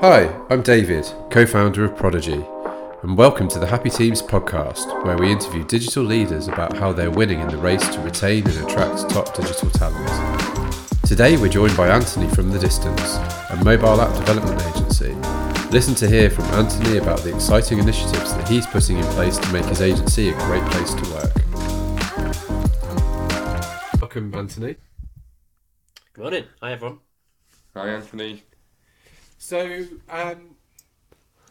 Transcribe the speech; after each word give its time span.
Hi, 0.00 0.32
I'm 0.48 0.62
David, 0.62 1.12
co 1.28 1.44
founder 1.44 1.84
of 1.84 1.96
Prodigy, 1.96 2.46
and 3.02 3.18
welcome 3.18 3.48
to 3.48 3.58
the 3.58 3.66
Happy 3.66 3.90
Teams 3.90 4.22
podcast, 4.22 5.04
where 5.04 5.18
we 5.18 5.32
interview 5.32 5.64
digital 5.64 6.04
leaders 6.04 6.46
about 6.46 6.76
how 6.76 6.92
they're 6.92 7.10
winning 7.10 7.40
in 7.40 7.48
the 7.48 7.56
race 7.56 7.84
to 7.88 8.00
retain 8.02 8.46
and 8.46 8.64
attract 8.64 9.10
top 9.10 9.34
digital 9.34 9.68
talent. 9.70 10.06
Today, 11.04 11.36
we're 11.36 11.48
joined 11.48 11.76
by 11.76 11.88
Anthony 11.88 12.28
from 12.32 12.50
The 12.50 12.60
Distance, 12.60 13.16
a 13.50 13.60
mobile 13.64 14.00
app 14.00 14.14
development 14.14 14.62
agency. 14.68 15.14
Listen 15.72 15.96
to 15.96 16.08
hear 16.08 16.30
from 16.30 16.44
Anthony 16.44 16.98
about 16.98 17.18
the 17.24 17.34
exciting 17.34 17.80
initiatives 17.80 18.32
that 18.34 18.48
he's 18.48 18.68
putting 18.68 18.98
in 18.98 19.04
place 19.14 19.36
to 19.36 19.52
make 19.52 19.64
his 19.64 19.82
agency 19.82 20.28
a 20.28 20.34
great 20.46 20.62
place 20.66 20.94
to 20.94 21.10
work. 21.10 21.34
Welcome, 24.00 24.32
Anthony. 24.32 24.76
Good 26.12 26.22
morning. 26.22 26.44
Hi, 26.62 26.70
everyone. 26.70 27.00
Hi, 27.74 27.88
Anthony. 27.88 28.44
So, 29.38 29.86
um, 30.10 30.56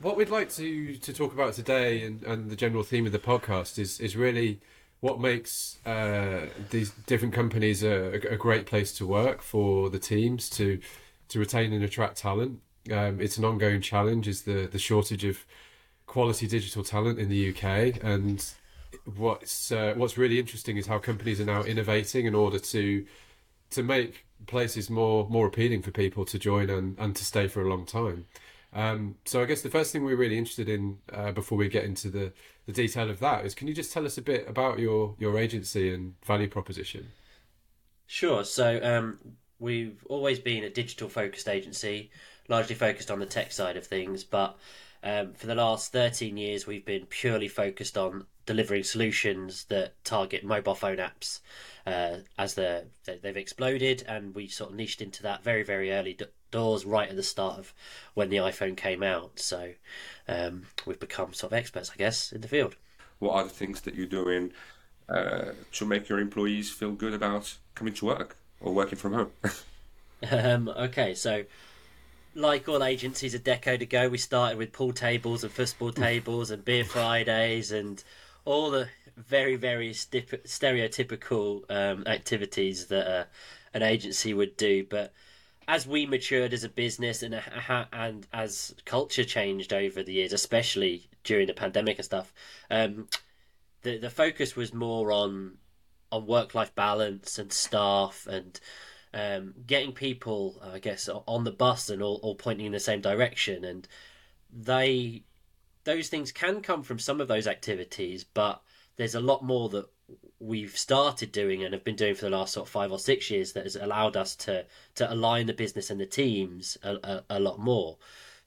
what 0.02 0.18
we'd 0.18 0.30
like 0.30 0.52
to, 0.56 0.96
to 0.98 1.14
talk 1.14 1.34
about 1.34 1.54
today 1.54 2.04
and, 2.04 2.22
and 2.24 2.52
the 2.52 2.56
general 2.56 2.84
theme 2.84 3.06
of 3.06 3.14
the 3.14 3.20
podcast 3.20 3.80
is, 3.80 4.00
is 4.02 4.16
really 4.16 4.60
what 5.00 5.22
makes 5.22 5.80
uh, 5.86 6.48
these 6.70 6.92
different 7.06 7.34
companies 7.34 7.84
a, 7.84 8.20
a 8.30 8.36
great 8.36 8.66
place 8.66 8.92
to 8.98 9.08
work 9.08 9.42
for 9.42 9.90
the 9.90 10.00
teams 10.00 10.50
to 10.52 10.80
to 11.30 11.40
retain 11.40 11.74
and 11.74 11.84
attract 11.84 12.18
talent. 12.18 12.62
Um, 12.92 13.20
it's 13.20 13.38
an 13.38 13.44
ongoing 13.44 13.82
challenge 13.82 14.28
is 14.28 14.44
the, 14.44 14.68
the 14.72 14.80
shortage 14.80 15.26
of 15.26 15.46
quality 16.06 16.48
digital 16.48 16.84
talent 16.84 17.20
in 17.20 17.28
the 17.28 17.50
UK 17.50 18.02
and 18.02 18.46
what's 19.16 19.72
uh, 19.72 19.94
what's 19.98 20.18
really 20.18 20.40
interesting 20.40 20.78
is 20.78 20.88
how 20.88 21.00
companies 21.00 21.42
are 21.42 21.46
now 21.46 21.64
innovating 21.64 22.26
in 22.26 22.36
order 22.36 22.60
to 22.60 23.06
to 23.72 23.84
make 23.84 24.27
places 24.46 24.90
more 24.90 25.28
more 25.30 25.48
appealing 25.48 25.82
for 25.82 25.92
people 25.92 26.26
to 26.26 26.40
join 26.40 26.70
and, 26.70 26.98
and 27.00 27.16
to 27.16 27.26
stay 27.26 27.48
for 27.48 27.62
a 27.62 27.70
long 27.70 27.86
time. 27.86 28.26
Um, 28.74 29.16
so 29.26 29.42
I 29.42 29.46
guess 29.46 29.62
the 29.62 29.70
first 29.70 29.92
thing 29.92 30.04
we're 30.04 30.18
really 30.18 30.38
interested 30.38 30.70
in 30.70 31.00
uh, 31.12 31.32
before 31.32 31.58
we 31.58 31.70
get 31.70 31.86
into 31.86 32.10
the, 32.10 32.34
the 32.66 32.74
detail 32.74 33.10
of 33.10 33.20
that 33.20 33.46
is 33.46 33.56
can 33.56 33.68
you 33.68 33.74
just 33.74 33.92
tell 33.92 34.06
us 34.06 34.18
a 34.18 34.22
bit 34.22 34.48
about 34.48 34.80
your 34.80 35.16
your 35.18 35.38
agency 35.38 35.94
and 35.94 36.14
value 36.26 36.48
proposition? 36.48 37.08
Sure. 38.06 38.44
So 38.44 38.80
um, 38.84 39.20
we've 39.60 40.04
always 40.08 40.40
been 40.40 40.64
a 40.64 40.70
digital 40.70 41.10
focused 41.10 41.48
agency, 41.48 42.12
largely 42.48 42.76
focused 42.76 43.12
on 43.12 43.20
the 43.20 43.26
tech 43.26 43.52
side 43.52 43.78
of 43.78 43.86
things, 43.86 44.24
but 44.24 44.58
um, 45.04 45.34
for 45.34 45.48
the 45.48 45.56
last 45.56 45.92
13 45.92 46.38
years, 46.38 46.66
we've 46.66 46.86
been 46.86 47.06
purely 47.06 47.48
focused 47.48 47.98
on 47.98 48.26
delivering 48.48 48.84
solutions 48.84 49.66
that 49.66 49.94
target 50.04 50.44
mobile 50.44 50.74
phone 50.74 50.98
apps 50.98 51.42
uh, 51.86 52.18
as 52.40 52.56
the, 52.56 52.86
they've 53.06 53.38
exploded, 53.38 54.04
and 54.08 54.34
we 54.34 54.48
sort 54.48 54.72
of 54.72 54.76
niched 54.76 55.02
into 55.02 55.22
that 55.22 55.44
very, 55.44 55.62
very 55.62 55.92
early 55.92 56.14
d- 56.14 56.26
doors 56.50 56.86
right 56.86 57.10
at 57.10 57.16
the 57.16 57.22
start 57.24 57.60
of 57.60 57.74
when 58.16 58.30
the 58.30 58.38
iPhone 58.38 58.76
came 58.76 59.04
out. 59.04 59.40
So 59.40 59.74
um, 60.28 60.64
we've 60.86 61.00
become 61.00 61.34
sort 61.34 61.54
of 61.54 61.58
experts, 61.58 61.92
I 61.94 61.98
guess, 61.98 62.32
in 62.32 62.42
the 62.42 62.48
field. 62.48 62.76
What 63.20 63.36
are 63.36 63.44
the 63.44 63.50
things 63.50 63.82
that 63.82 63.94
you're 63.94 64.08
doing 64.08 64.52
uh, 65.08 65.52
to 65.74 65.86
make 65.86 66.10
your 66.10 66.20
employees 66.20 66.72
feel 66.72 66.94
good 66.94 67.14
about 67.14 67.56
coming 67.76 67.94
to 67.96 68.06
work 68.06 68.38
or 68.60 68.74
working 68.74 68.98
from 68.98 69.14
home? 69.14 69.32
um, 70.32 70.70
okay, 70.70 71.14
so 71.14 71.44
like 72.36 72.70
all 72.70 72.84
agencies 72.84 73.34
a 73.34 73.40
decade 73.40 73.82
ago, 73.82 74.08
we 74.08 74.18
started 74.18 74.58
with 74.58 74.72
pool 74.72 74.94
tables 74.94 75.44
and 75.44 75.52
football 75.52 75.92
tables 75.92 76.52
and 76.52 76.64
beer 76.64 76.86
Fridays 76.86 77.72
and 77.72 78.04
all 78.48 78.72
the 78.72 78.88
very, 79.18 79.58
very 79.58 79.92
stereotypical 79.92 81.70
um, 81.70 82.06
activities 82.08 82.86
that 82.88 83.08
uh, 83.08 83.26
an 83.74 83.84
agency 83.84 84.34
would 84.34 84.56
do. 84.56 84.86
But 84.90 85.12
as 85.68 85.86
we 85.86 86.06
matured 86.06 86.54
as 86.54 86.64
a 86.64 86.70
business 86.70 87.24
and 87.24 87.42
and 87.92 88.26
as 88.32 88.74
culture 88.86 89.26
changed 89.26 89.74
over 89.74 90.02
the 90.02 90.14
years, 90.14 90.32
especially 90.32 91.10
during 91.26 91.48
the 91.48 91.54
pandemic 91.54 91.98
and 91.98 92.06
stuff, 92.06 92.34
um, 92.72 93.10
the 93.82 93.98
the 93.98 94.10
focus 94.10 94.56
was 94.56 94.74
more 94.74 95.12
on 95.12 95.58
on 96.14 96.26
work 96.26 96.56
life 96.56 96.74
balance 96.74 97.38
and 97.38 97.52
staff 97.52 98.28
and 98.28 98.62
um, 99.14 99.56
getting 99.66 99.92
people, 99.92 100.62
I 100.74 100.80
guess, 100.80 101.10
on 101.10 101.44
the 101.44 101.52
bus 101.52 101.90
and 101.90 102.02
all, 102.02 102.20
all 102.24 102.36
pointing 102.36 102.68
in 102.68 102.72
the 102.72 102.80
same 102.80 103.02
direction. 103.02 103.66
And 103.66 103.86
they, 104.54 105.24
those 105.88 106.10
things 106.10 106.34
can 106.34 106.60
come 106.62 106.84
from 106.84 107.00
some 107.00 107.22
of 107.22 107.30
those 107.30 107.48
activities, 107.48 108.26
but 108.26 108.62
there's 108.98 109.16
a 109.16 109.22
lot 109.22 109.42
more 109.42 109.70
that 109.70 109.86
we've 110.38 110.78
started 110.78 111.32
doing 111.32 111.64
and 111.64 111.74
have 111.74 111.86
been 111.86 111.96
doing 111.96 112.14
for 112.14 112.26
the 112.26 112.30
last 112.30 112.54
sort 112.54 112.68
of 112.68 112.72
five 112.72 112.92
or 112.92 113.00
six 113.00 113.32
years 113.32 113.54
that 113.54 113.64
has 113.64 113.78
allowed 113.78 114.18
us 114.18 114.36
to 114.36 114.66
to 114.96 115.12
align 115.12 115.46
the 115.46 115.54
business 115.54 115.90
and 115.90 116.00
the 116.00 116.06
teams 116.06 116.78
a, 116.84 116.96
a, 116.96 117.24
a 117.30 117.40
lot 117.40 117.58
more. 117.58 117.98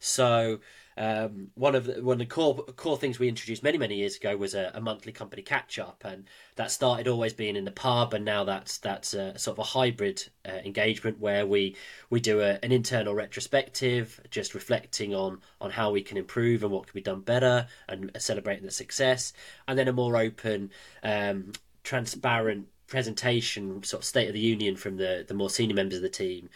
So 0.01 0.59
um, 0.97 1.49
one 1.55 1.75
of 1.75 1.85
the 1.85 2.03
one 2.03 2.15
of 2.15 2.19
the 2.19 2.27
core 2.27 2.57
core 2.77 2.99
things 2.99 3.19
we 3.19 3.29
introduced 3.29 3.63
many 3.63 3.79
many 3.79 3.95
years 3.95 4.17
ago 4.17 4.37
was 4.37 4.55
a, 4.55 4.71
a, 4.75 4.81
monthly 4.81 5.13
company 5.13 5.41
catch 5.41 5.79
up, 5.79 6.03
and 6.05 6.25
that 6.57 6.71
started 6.71 7.07
always 7.07 7.33
being 7.33 7.57
in 7.57 7.65
the 7.65 7.71
pub, 7.71 8.13
and 8.13 8.25
now 8.25 8.45
that's 8.45 8.79
that's 8.79 9.15
a, 9.15 9.39
sort 9.39 9.59
of 9.59 9.61
a 9.61 9.69
hybrid 9.69 10.29
uh, 10.47 10.59
engagement 10.65 11.19
where 11.19 11.47
we 11.47 11.77
we 12.11 12.21
do 12.21 12.41
a, 12.41 12.59
an 12.63 12.73
internal 12.73 13.15
retrospective, 13.15 14.21
just 14.31 14.55
reflecting 14.55 15.15
on 15.15 15.41
on 15.61 15.71
how 15.71 15.91
we 15.91 16.03
can 16.03 16.17
improve 16.17 16.63
and 16.63 16.73
what 16.73 16.87
can 16.87 16.95
be 16.95 17.03
done 17.03 17.21
better, 17.21 17.67
and 17.89 18.11
celebrating 18.19 18.65
the 18.65 18.71
success, 18.71 19.33
and 19.69 19.79
then 19.79 19.89
a 19.89 19.93
more 19.93 20.17
open, 20.17 20.71
um, 21.03 21.53
transparent 21.83 22.67
presentation, 22.89 23.83
sort 23.85 24.03
of 24.03 24.05
state 24.05 24.29
of 24.29 24.35
the 24.35 24.41
union 24.41 24.77
from 24.77 24.97
the 24.97 25.25
the 25.27 25.35
more 25.35 25.49
senior 25.49 25.77
members 25.77 25.97
of 25.97 26.03
the 26.03 26.09
team, 26.11 26.51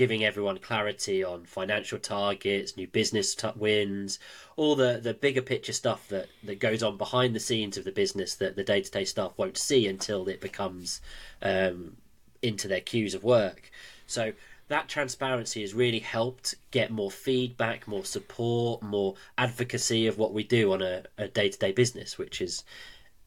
giving 0.00 0.24
everyone 0.24 0.56
clarity 0.56 1.22
on 1.22 1.44
financial 1.44 1.98
targets, 1.98 2.74
new 2.74 2.86
business 2.86 3.34
t- 3.34 3.46
wins, 3.54 4.18
all 4.56 4.74
the, 4.74 4.98
the 5.02 5.12
bigger 5.12 5.42
picture 5.42 5.74
stuff 5.74 6.08
that, 6.08 6.26
that 6.42 6.58
goes 6.58 6.82
on 6.82 6.96
behind 6.96 7.36
the 7.36 7.38
scenes 7.38 7.76
of 7.76 7.84
the 7.84 7.92
business 7.92 8.34
that 8.36 8.56
the 8.56 8.64
day 8.64 8.80
to 8.80 8.90
day 8.90 9.04
staff 9.04 9.34
won't 9.36 9.58
see 9.58 9.86
until 9.86 10.26
it 10.26 10.40
becomes 10.40 11.02
um, 11.42 11.98
into 12.40 12.66
their 12.66 12.80
queues 12.80 13.12
of 13.12 13.22
work. 13.22 13.70
So 14.06 14.32
that 14.68 14.88
transparency 14.88 15.60
has 15.60 15.74
really 15.74 15.98
helped 15.98 16.54
get 16.70 16.90
more 16.90 17.10
feedback, 17.10 17.86
more 17.86 18.06
support, 18.06 18.82
more 18.82 19.16
advocacy 19.36 20.06
of 20.06 20.16
what 20.16 20.32
we 20.32 20.44
do 20.44 20.72
on 20.72 20.80
a 20.80 21.28
day 21.28 21.50
to 21.50 21.58
day 21.58 21.72
business, 21.72 22.16
which 22.16 22.40
is 22.40 22.64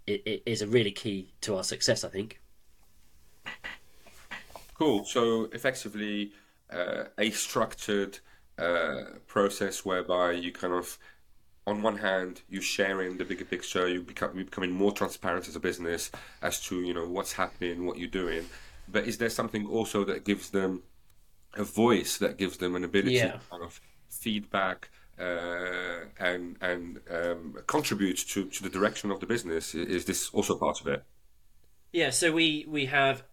it, 0.07 0.23
it 0.25 0.41
is 0.47 0.63
a 0.63 0.67
really 0.67 0.91
key 0.91 1.35
to 1.41 1.55
our 1.55 1.63
success, 1.63 2.03
I 2.03 2.09
think. 2.09 2.41
Cool. 4.73 5.05
So 5.05 5.49
effectively, 5.53 6.31
uh, 6.73 7.05
a 7.17 7.29
structured 7.31 8.19
uh, 8.57 9.03
process 9.27 9.85
whereby 9.85 10.31
you 10.31 10.51
kind 10.51 10.73
of 10.73 10.97
on 11.65 11.81
one 11.81 11.97
hand 11.97 12.41
you're 12.49 12.61
sharing 12.61 13.17
the 13.17 13.25
bigger 13.25 13.45
picture 13.45 13.87
you 13.87 14.01
become 14.01 14.31
you're 14.35 14.45
becoming 14.45 14.71
more 14.71 14.91
transparent 14.91 15.47
as 15.47 15.55
a 15.55 15.59
business 15.59 16.11
as 16.41 16.61
to 16.61 16.81
you 16.81 16.93
know 16.93 17.07
what's 17.07 17.33
happening 17.33 17.85
what 17.85 17.97
you're 17.97 18.07
doing. 18.09 18.45
But 18.87 19.07
is 19.07 19.17
there 19.17 19.29
something 19.29 19.65
also 19.65 20.03
that 20.03 20.25
gives 20.25 20.49
them 20.49 20.83
a 21.55 21.63
voice 21.63 22.17
that 22.17 22.37
gives 22.37 22.57
them 22.57 22.75
an 22.75 22.83
ability 22.83 23.15
yeah. 23.15 23.31
to 23.31 23.39
kind 23.49 23.63
of 23.63 23.79
feedback 24.09 24.89
uh, 25.19 26.05
and 26.19 26.57
and 26.61 26.99
um, 27.09 27.57
contribute 27.65 28.17
to, 28.17 28.45
to 28.45 28.63
the 28.63 28.69
direction 28.69 29.09
of 29.09 29.19
the 29.19 29.25
business? 29.25 29.73
Is 29.73 30.05
this 30.05 30.29
also 30.29 30.57
part 30.57 30.81
of 30.81 30.87
it? 30.87 31.03
Yeah 31.91 32.09
so 32.09 32.31
we 32.31 32.65
we 32.67 32.87
have 32.87 33.23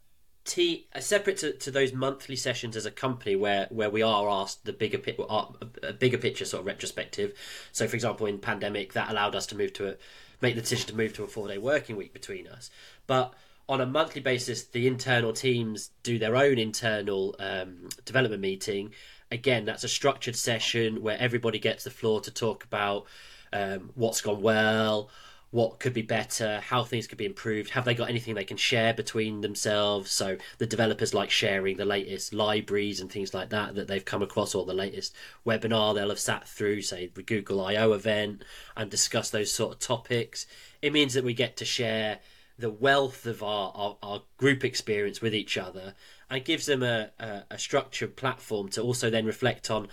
T 0.45 0.87
uh, 0.95 1.01
separate 1.01 1.37
to, 1.39 1.53
to 1.53 1.71
those 1.71 1.93
monthly 1.93 2.37
sessions 2.37 2.77
as 2.77 2.87
a 2.87 2.91
company 2.91 3.37
where 3.37 3.67
where 3.71 3.91
we 3.91 4.03
are 4.03 4.29
asked 4.29 4.65
the 4.65 4.73
bigger 4.73 5.01
uh, 5.29 5.47
a 5.83 5.93
bigger 5.93 6.19
picture 6.19 6.45
sort 6.45 6.61
of 6.61 6.67
retrospective. 6.67 7.39
So, 7.73 7.87
for 7.87 7.95
example, 7.95 8.27
in 8.27 8.39
pandemic, 8.39 8.95
that 8.95 9.11
allowed 9.11 9.35
us 9.35 9.47
to 9.47 9.57
move 9.57 9.73
to 9.75 9.91
a 9.91 9.95
make 10.41 10.55
the 10.55 10.63
decision 10.63 10.89
to 10.89 10.97
move 10.97 11.13
to 11.15 11.25
a 11.25 11.27
four 11.27 11.49
day 11.49 11.59
working 11.59 11.97
week 11.97 12.13
between 12.13 12.47
us. 12.47 12.71
But 13.07 13.35
on 13.69 13.81
a 13.81 13.87
monthly 13.87 14.21
basis, 14.21 14.65
the 14.65 14.87
internal 14.87 15.33
teams 15.33 15.91
do 16.03 16.19
their 16.19 16.35
own 16.35 16.59
internal 16.59 17.37
um, 17.39 17.89
development 18.05 18.43
meeting. 18.43 18.93
Again, 19.31 19.65
that's 19.65 19.85
a 19.85 19.89
structured 19.89 20.35
session 20.35 21.03
where 21.03 21.17
everybody 21.19 21.61
gets 21.61 21.85
the 21.85 21.91
floor 21.91 22.21
to 22.23 22.33
talk 22.33 22.65
about 22.65 23.07
um, 23.53 23.91
what's 23.95 24.21
gone 24.21 24.43
well, 24.43 25.11
what 25.53 25.81
could 25.81 25.93
be 25.93 26.03
better, 26.03 26.61
how 26.61 26.85
things 26.85 27.09
could 27.09 27.19
be 27.19 27.27
improved, 27.27 27.71
have 27.71 27.85
they 27.85 27.95
got 27.95 28.09
anything 28.09 28.35
they 28.35 28.45
can 28.45 28.57
share 28.57 28.95
between 28.95 29.41
themselves? 29.41 30.13
So 30.13 30.37
the 30.59 30.67
developers 30.67 31.13
like 31.13 31.31
sharing 31.31 31.77
the 31.77 31.85
latest 31.85 32.33
libraries 32.33 33.01
and 33.01 33.11
things 33.11 33.35
like 33.35 33.51
that 33.51 33.75
that 33.75 33.89
they've 33.89 34.05
come 34.05 34.23
across, 34.23 34.55
or 34.55 34.65
the 34.65 34.75
latest 34.75 35.15
webinar 35.45 35.95
they'll 35.95 36.09
have 36.09 36.21
sat 36.21 36.47
through, 36.47 36.83
say 36.83 37.11
the 37.13 37.23
Google 37.23 37.65
I/O 37.65 37.93
event, 37.93 38.45
and 38.77 38.91
discuss 38.91 39.31
those 39.31 39.51
sort 39.51 39.73
of 39.75 39.81
topics. 39.81 40.47
It 40.83 40.93
means 40.93 41.15
that 41.15 41.25
we 41.25 41.35
get 41.35 41.57
to 41.57 41.65
share 41.65 42.21
the 42.57 42.71
wealth 42.71 43.27
of 43.27 43.43
our, 43.43 43.73
our, 43.75 43.97
our 44.03 44.23
group 44.37 44.65
experience 44.65 45.21
with 45.21 45.35
each 45.35 45.59
other, 45.59 45.95
and 46.29 46.45
gives 46.45 46.67
them 46.67 46.85
a, 46.85 47.11
a, 47.19 47.43
a 47.51 47.59
structured 47.59 48.15
platform 48.15 48.69
to 48.69 48.83
also 48.83 49.11
then 49.11 49.27
reflect 49.27 49.69
on 49.69 49.89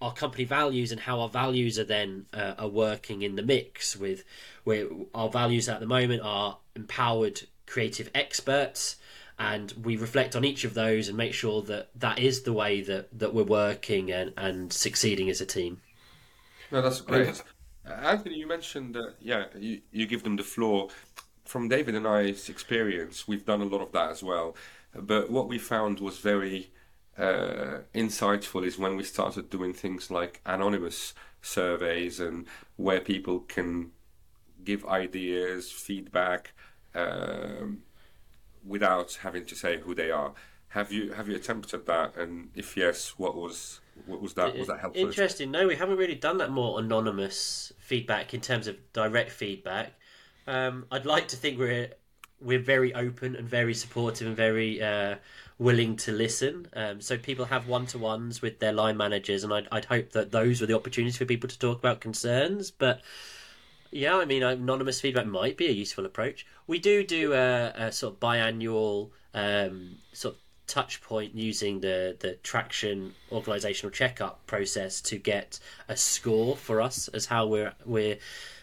our 0.00 0.12
company 0.12 0.44
values 0.44 0.92
and 0.92 1.00
how 1.00 1.20
our 1.20 1.28
values 1.28 1.78
are 1.78 1.84
then 1.84 2.26
uh, 2.32 2.54
are 2.58 2.68
working 2.68 3.22
in 3.22 3.36
the 3.36 3.42
mix 3.42 3.96
with 3.96 4.24
where 4.64 4.86
our 5.14 5.28
values 5.28 5.68
at 5.68 5.80
the 5.80 5.86
moment 5.86 6.22
are 6.22 6.58
empowered 6.76 7.42
creative 7.66 8.10
experts 8.14 8.96
and 9.38 9.72
we 9.82 9.96
reflect 9.96 10.34
on 10.34 10.44
each 10.44 10.64
of 10.64 10.74
those 10.74 11.08
and 11.08 11.16
make 11.16 11.32
sure 11.32 11.62
that 11.62 11.88
that 11.94 12.18
is 12.18 12.42
the 12.42 12.52
way 12.52 12.80
that, 12.82 13.06
that 13.18 13.32
we're 13.32 13.44
working 13.44 14.10
and, 14.10 14.32
and 14.36 14.72
succeeding 14.72 15.30
as 15.30 15.40
a 15.40 15.46
team. 15.46 15.80
No, 16.72 16.82
that's 16.82 17.00
great. 17.00 17.42
Uh, 17.86 17.92
Anthony, 17.92 18.34
you 18.34 18.46
mentioned 18.46 18.94
that, 18.96 19.14
yeah, 19.20 19.44
you, 19.56 19.80
you 19.92 20.06
give 20.06 20.24
them 20.24 20.36
the 20.36 20.42
floor. 20.42 20.88
From 21.44 21.68
David 21.68 21.94
and 21.94 22.06
I's 22.06 22.48
experience, 22.48 23.28
we've 23.28 23.46
done 23.46 23.62
a 23.62 23.64
lot 23.64 23.80
of 23.80 23.92
that 23.92 24.10
as 24.10 24.22
well. 24.22 24.56
But 24.94 25.30
what 25.30 25.48
we 25.48 25.58
found 25.58 26.00
was 26.00 26.18
very 26.18 26.70
uh, 27.18 27.78
insightful 27.94 28.64
is 28.64 28.78
when 28.78 28.96
we 28.96 29.02
started 29.02 29.50
doing 29.50 29.74
things 29.74 30.10
like 30.10 30.40
anonymous 30.46 31.14
surveys 31.42 32.20
and 32.20 32.46
where 32.76 33.00
people 33.00 33.40
can 33.40 33.90
give 34.64 34.86
ideas, 34.86 35.70
feedback, 35.70 36.52
um, 36.94 37.82
without 38.64 39.18
having 39.22 39.44
to 39.46 39.54
say 39.54 39.78
who 39.78 39.94
they 39.94 40.10
are. 40.10 40.32
Have 40.68 40.92
you 40.92 41.12
have 41.12 41.28
you 41.28 41.36
attempted 41.36 41.86
that? 41.86 42.16
And 42.16 42.50
if 42.54 42.76
yes, 42.76 43.14
what 43.16 43.34
was 43.34 43.80
what 44.06 44.20
was 44.20 44.34
that? 44.34 44.56
Was 44.56 44.68
that 44.68 44.80
helpful? 44.80 45.02
Interesting. 45.02 45.50
No, 45.50 45.66
we 45.66 45.76
haven't 45.76 45.96
really 45.96 46.14
done 46.14 46.38
that 46.38 46.50
more 46.50 46.78
anonymous 46.78 47.72
feedback 47.78 48.34
in 48.34 48.40
terms 48.40 48.66
of 48.66 48.76
direct 48.92 49.30
feedback. 49.30 49.94
Um, 50.46 50.86
I'd 50.90 51.06
like 51.06 51.28
to 51.28 51.36
think 51.36 51.58
we're 51.58 51.90
we're 52.40 52.58
very 52.58 52.94
open 52.94 53.36
and 53.36 53.48
very 53.48 53.74
supportive 53.74 54.26
and 54.26 54.36
very 54.36 54.82
uh, 54.82 55.16
willing 55.58 55.96
to 55.96 56.12
listen. 56.12 56.68
Um, 56.74 57.00
so 57.00 57.18
people 57.18 57.46
have 57.46 57.66
one 57.66 57.86
to 57.86 57.98
ones 57.98 58.40
with 58.40 58.58
their 58.60 58.72
line 58.72 58.96
managers, 58.96 59.44
and 59.44 59.52
I'd, 59.52 59.68
I'd 59.72 59.86
hope 59.86 60.12
that 60.12 60.30
those 60.30 60.60
were 60.60 60.66
the 60.66 60.76
opportunities 60.76 61.16
for 61.16 61.24
people 61.24 61.48
to 61.48 61.58
talk 61.58 61.78
about 61.78 62.00
concerns. 62.00 62.70
But 62.70 63.00
yeah, 63.90 64.16
I 64.16 64.24
mean, 64.24 64.42
anonymous 64.42 65.00
feedback 65.00 65.26
might 65.26 65.56
be 65.56 65.66
a 65.66 65.72
useful 65.72 66.06
approach. 66.06 66.46
We 66.66 66.78
do 66.78 67.02
do 67.02 67.32
a, 67.32 67.72
a 67.76 67.92
sort 67.92 68.14
of 68.14 68.20
biannual 68.20 69.10
um, 69.34 69.96
sort 70.12 70.34
of 70.34 70.40
touch 70.66 71.00
point 71.00 71.34
using 71.34 71.80
the 71.80 72.14
the 72.20 72.34
traction 72.42 73.14
organizational 73.32 73.90
checkup 73.90 74.46
process 74.46 75.00
to 75.00 75.16
get 75.16 75.58
a 75.88 75.96
score 75.96 76.56
for 76.56 76.82
us 76.82 77.08
as 77.08 77.26
how 77.26 77.46
we're 77.46 77.72
we're 77.86 78.18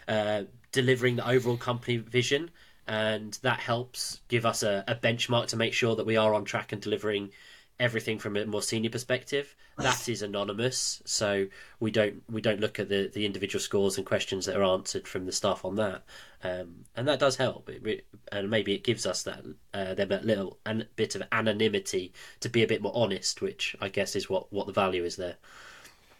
uh, 0.06 0.42
delivering 0.70 1.16
the 1.16 1.28
overall 1.28 1.56
company 1.56 1.96
vision 1.96 2.48
and 2.88 3.38
that 3.42 3.60
helps 3.60 4.20
give 4.28 4.46
us 4.46 4.62
a, 4.62 4.84
a, 4.86 4.94
benchmark 4.94 5.46
to 5.48 5.56
make 5.56 5.72
sure 5.72 5.96
that 5.96 6.06
we 6.06 6.16
are 6.16 6.34
on 6.34 6.44
track 6.44 6.72
and 6.72 6.80
delivering 6.80 7.30
everything 7.78 8.18
from 8.18 8.36
a 8.36 8.46
more 8.46 8.62
senior 8.62 8.90
perspective. 8.90 9.54
That 9.78 10.08
is 10.08 10.22
anonymous, 10.22 11.02
so 11.04 11.48
we 11.80 11.90
don't 11.90 12.22
we 12.30 12.40
don't 12.40 12.60
look 12.60 12.78
at 12.78 12.88
the, 12.88 13.10
the 13.12 13.26
individual 13.26 13.60
scores 13.60 13.98
and 13.98 14.06
questions 14.06 14.46
that 14.46 14.56
are 14.56 14.64
answered 14.64 15.06
from 15.06 15.26
the 15.26 15.32
staff 15.32 15.66
on 15.66 15.76
that, 15.76 16.02
um, 16.42 16.86
and 16.96 17.06
that 17.06 17.18
does 17.18 17.36
help. 17.36 17.68
It, 17.68 18.06
and 18.32 18.48
maybe 18.48 18.74
it 18.74 18.84
gives 18.84 19.04
us 19.04 19.22
that 19.24 19.44
uh, 19.74 19.92
them 19.92 20.12
a 20.12 20.20
little 20.20 20.58
an, 20.64 20.86
bit 20.96 21.14
of 21.14 21.24
anonymity 21.30 22.14
to 22.40 22.48
be 22.48 22.62
a 22.62 22.66
bit 22.66 22.80
more 22.80 22.92
honest, 22.94 23.42
which 23.42 23.76
I 23.78 23.90
guess 23.90 24.16
is 24.16 24.30
what, 24.30 24.50
what 24.50 24.66
the 24.66 24.72
value 24.72 25.04
is 25.04 25.16
there. 25.16 25.36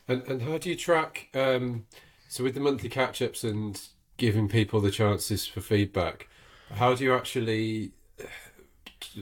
And 0.06 0.22
and 0.24 0.42
how 0.42 0.58
do 0.58 0.68
you 0.68 0.76
track? 0.76 1.28
Um, 1.32 1.86
so 2.28 2.44
with 2.44 2.52
the 2.52 2.60
monthly 2.60 2.90
catch 2.90 3.22
ups 3.22 3.42
and 3.42 3.80
giving 4.18 4.48
people 4.48 4.82
the 4.82 4.90
chances 4.90 5.46
for 5.46 5.62
feedback 5.62 6.28
how 6.72 6.94
do 6.94 7.04
you 7.04 7.14
actually 7.14 7.92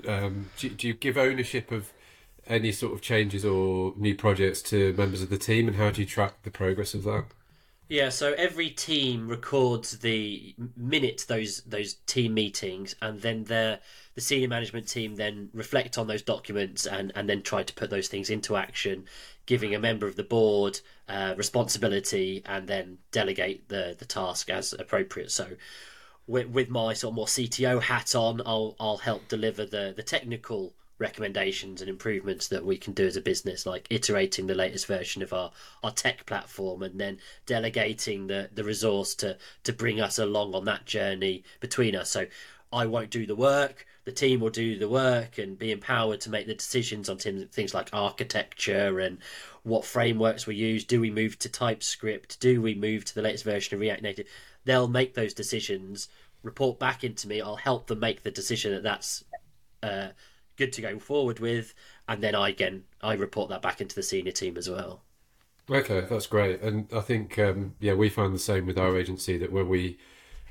um, 0.06 0.50
do, 0.58 0.68
do 0.70 0.86
you 0.88 0.94
give 0.94 1.16
ownership 1.16 1.70
of 1.70 1.92
any 2.46 2.72
sort 2.72 2.92
of 2.92 3.00
changes 3.00 3.44
or 3.44 3.94
new 3.96 4.14
projects 4.14 4.60
to 4.62 4.92
members 4.94 5.22
of 5.22 5.30
the 5.30 5.38
team, 5.38 5.66
and 5.68 5.76
how 5.76 5.90
do 5.90 6.00
you 6.02 6.06
track 6.06 6.42
the 6.42 6.50
progress 6.50 6.94
of 6.94 7.04
that? 7.04 7.24
Yeah, 7.88 8.08
so 8.08 8.32
every 8.34 8.70
team 8.70 9.28
records 9.28 9.98
the 9.98 10.54
minute 10.76 11.26
those 11.28 11.62
those 11.62 11.94
team 12.06 12.34
meetings, 12.34 12.94
and 13.02 13.20
then 13.20 13.44
the 13.44 13.80
the 14.14 14.20
senior 14.20 14.48
management 14.48 14.88
team 14.88 15.16
then 15.16 15.50
reflect 15.52 15.98
on 15.98 16.06
those 16.06 16.22
documents 16.22 16.86
and 16.86 17.12
and 17.14 17.28
then 17.28 17.42
try 17.42 17.62
to 17.62 17.74
put 17.74 17.90
those 17.90 18.08
things 18.08 18.30
into 18.30 18.56
action, 18.56 19.04
giving 19.46 19.74
a 19.74 19.78
member 19.78 20.06
of 20.06 20.16
the 20.16 20.22
board 20.22 20.80
uh, 21.08 21.34
responsibility, 21.36 22.42
and 22.46 22.66
then 22.66 22.98
delegate 23.12 23.68
the 23.68 23.94
the 23.98 24.06
task 24.06 24.48
as 24.48 24.72
appropriate. 24.72 25.30
So 25.30 25.48
with, 26.26 26.48
with 26.48 26.68
my 26.68 26.94
sort 26.94 27.12
of 27.12 27.16
more 27.16 27.26
CTO 27.26 27.82
hat 27.82 28.14
on, 28.14 28.40
I'll 28.46 28.76
I'll 28.80 28.98
help 28.98 29.28
deliver 29.28 29.64
the 29.66 29.92
the 29.96 30.02
technical 30.02 30.74
recommendations 30.98 31.80
and 31.80 31.90
improvements 31.90 32.48
that 32.48 32.64
we 32.64 32.76
can 32.76 32.92
do 32.92 33.06
as 33.06 33.16
a 33.16 33.20
business, 33.20 33.66
like 33.66 33.86
iterating 33.90 34.46
the 34.46 34.54
latest 34.54 34.86
version 34.86 35.22
of 35.22 35.32
our, 35.32 35.50
our 35.82 35.90
tech 35.90 36.24
platform 36.24 36.82
and 36.82 37.00
then 37.00 37.18
delegating 37.46 38.28
the, 38.28 38.48
the 38.54 38.62
resource 38.62 39.14
to, 39.16 39.36
to 39.64 39.72
bring 39.72 40.00
us 40.00 40.18
along 40.18 40.54
on 40.54 40.64
that 40.64 40.86
journey 40.86 41.42
between 41.60 41.96
us. 41.96 42.10
So 42.10 42.26
I 42.72 42.86
won't 42.86 43.10
do 43.10 43.26
the 43.26 43.34
work, 43.34 43.86
the 44.04 44.12
team 44.12 44.40
will 44.40 44.50
do 44.50 44.78
the 44.78 44.88
work 44.88 45.38
and 45.38 45.58
be 45.58 45.72
empowered 45.72 46.20
to 46.22 46.30
make 46.30 46.46
the 46.46 46.54
decisions 46.54 47.08
on 47.08 47.18
things 47.18 47.74
like 47.74 47.88
architecture 47.92 49.00
and 49.00 49.18
what 49.62 49.84
frameworks 49.84 50.46
we 50.46 50.54
use. 50.54 50.84
Do 50.84 51.00
we 51.00 51.10
move 51.10 51.38
to 51.40 51.48
TypeScript? 51.48 52.38
Do 52.38 52.60
we 52.60 52.74
move 52.74 53.04
to 53.06 53.14
the 53.14 53.22
latest 53.22 53.44
version 53.44 53.74
of 53.74 53.80
React 53.80 54.02
Native? 54.02 54.26
They'll 54.64 54.88
make 54.88 55.14
those 55.14 55.34
decisions, 55.34 56.08
report 56.42 56.78
back 56.78 57.04
into 57.04 57.28
me. 57.28 57.40
I'll 57.40 57.56
help 57.56 57.86
them 57.86 58.00
make 58.00 58.22
the 58.22 58.30
decision 58.30 58.72
that 58.72 58.82
that's 58.82 59.24
uh, 59.82 60.08
good 60.56 60.72
to 60.74 60.82
go 60.82 60.98
forward 60.98 61.40
with, 61.40 61.74
and 62.08 62.22
then 62.22 62.34
I 62.34 62.50
again 62.50 62.84
I 63.02 63.14
report 63.14 63.50
that 63.50 63.62
back 63.62 63.80
into 63.80 63.94
the 63.94 64.02
senior 64.02 64.32
team 64.32 64.56
as 64.56 64.68
well. 64.68 65.02
Okay, 65.70 66.06
that's 66.08 66.26
great, 66.26 66.60
and 66.60 66.88
I 66.94 67.00
think 67.00 67.38
um, 67.38 67.74
yeah 67.80 67.94
we 67.94 68.08
find 68.08 68.34
the 68.34 68.38
same 68.38 68.66
with 68.66 68.78
our 68.78 68.96
agency 68.96 69.38
that 69.38 69.52
when 69.52 69.68
we 69.68 69.98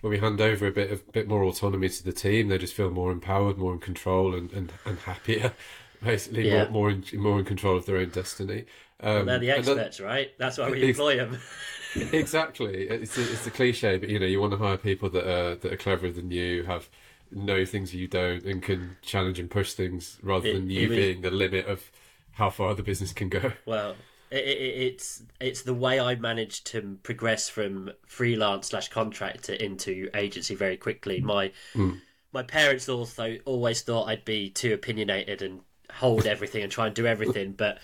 when 0.01 0.11
we 0.11 0.19
hand 0.19 0.41
over 0.41 0.67
a 0.67 0.71
bit 0.71 0.91
of 0.91 1.09
bit 1.11 1.27
more 1.27 1.43
autonomy 1.43 1.89
to 1.89 2.03
the 2.03 2.11
team, 2.11 2.49
they 2.49 2.57
just 2.57 2.73
feel 2.73 2.89
more 2.89 3.11
empowered, 3.11 3.57
more 3.57 3.73
in 3.73 3.79
control, 3.79 4.35
and 4.35 4.51
and, 4.51 4.73
and 4.85 4.99
happier. 4.99 5.53
Basically, 6.03 6.49
yeah. 6.49 6.63
more 6.65 6.71
more 6.71 6.89
in, 6.89 7.05
more 7.13 7.39
in 7.39 7.45
control 7.45 7.77
of 7.77 7.85
their 7.85 7.95
own 7.95 8.09
destiny. 8.09 8.65
Um, 8.99 9.13
well, 9.13 9.25
they're 9.25 9.39
the 9.39 9.51
experts, 9.51 10.01
right? 10.01 10.31
That's 10.37 10.57
why 10.57 10.69
we 10.69 10.89
employ 10.89 11.15
them. 11.15 11.39
exactly. 12.11 12.87
It's 12.87 13.17
a, 13.17 13.21
it's 13.21 13.47
a 13.47 13.51
cliche, 13.51 13.97
but 13.97 14.09
you 14.09 14.19
know, 14.19 14.25
you 14.25 14.39
want 14.39 14.51
to 14.51 14.57
hire 14.57 14.77
people 14.77 15.09
that 15.11 15.27
are 15.27 15.55
that 15.55 15.73
are 15.73 15.77
cleverer 15.77 16.11
than 16.11 16.31
you, 16.31 16.63
have 16.63 16.89
know 17.31 17.65
things 17.65 17.93
you 17.93 18.07
don't, 18.07 18.43
and 18.43 18.61
can 18.61 18.97
challenge 19.01 19.39
and 19.39 19.49
push 19.49 19.73
things 19.73 20.19
rather 20.21 20.47
it, 20.47 20.53
than 20.53 20.69
you 20.69 20.89
being 20.89 21.21
the 21.21 21.31
limit 21.31 21.65
of 21.65 21.91
how 22.31 22.49
far 22.49 22.73
the 22.75 22.83
business 22.83 23.13
can 23.13 23.29
go. 23.29 23.51
Well, 23.65 23.95
it, 24.31 24.45
it, 24.45 24.81
it's 24.93 25.23
it's 25.39 25.61
the 25.61 25.73
way 25.73 25.99
I 25.99 26.15
managed 26.15 26.67
to 26.67 26.97
progress 27.03 27.49
from 27.49 27.91
freelance 28.07 28.67
slash 28.67 28.89
contractor 28.89 29.53
into 29.53 30.09
agency 30.15 30.55
very 30.55 30.77
quickly. 30.77 31.21
My 31.21 31.51
mm. 31.75 32.01
my 32.31 32.43
parents 32.43 32.89
also 32.89 33.37
always 33.45 33.81
thought 33.81 34.09
I'd 34.09 34.25
be 34.25 34.49
too 34.49 34.73
opinionated 34.73 35.41
and 35.41 35.61
hold 35.91 36.25
everything 36.25 36.63
and 36.63 36.71
try 36.71 36.87
and 36.87 36.95
do 36.95 37.05
everything, 37.05 37.51
but 37.51 37.77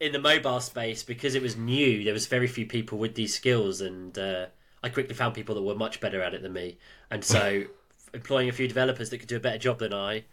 in 0.00 0.12
the 0.12 0.18
mobile 0.18 0.60
space 0.60 1.02
because 1.02 1.34
it 1.34 1.42
was 1.42 1.56
new. 1.56 2.04
There 2.04 2.12
was 2.12 2.26
very 2.26 2.46
few 2.46 2.66
people 2.66 2.98
with 2.98 3.14
these 3.14 3.34
skills, 3.34 3.80
and 3.80 4.16
uh, 4.18 4.46
I 4.82 4.88
quickly 4.88 5.14
found 5.14 5.34
people 5.34 5.54
that 5.54 5.62
were 5.62 5.74
much 5.74 6.00
better 6.00 6.22
at 6.22 6.34
it 6.34 6.42
than 6.42 6.52
me. 6.52 6.78
And 7.10 7.24
so, 7.24 7.64
employing 8.14 8.48
a 8.48 8.52
few 8.52 8.68
developers 8.68 9.10
that 9.10 9.18
could 9.18 9.28
do 9.28 9.36
a 9.36 9.40
better 9.40 9.58
job 9.58 9.78
than 9.78 9.92
I, 9.92 10.24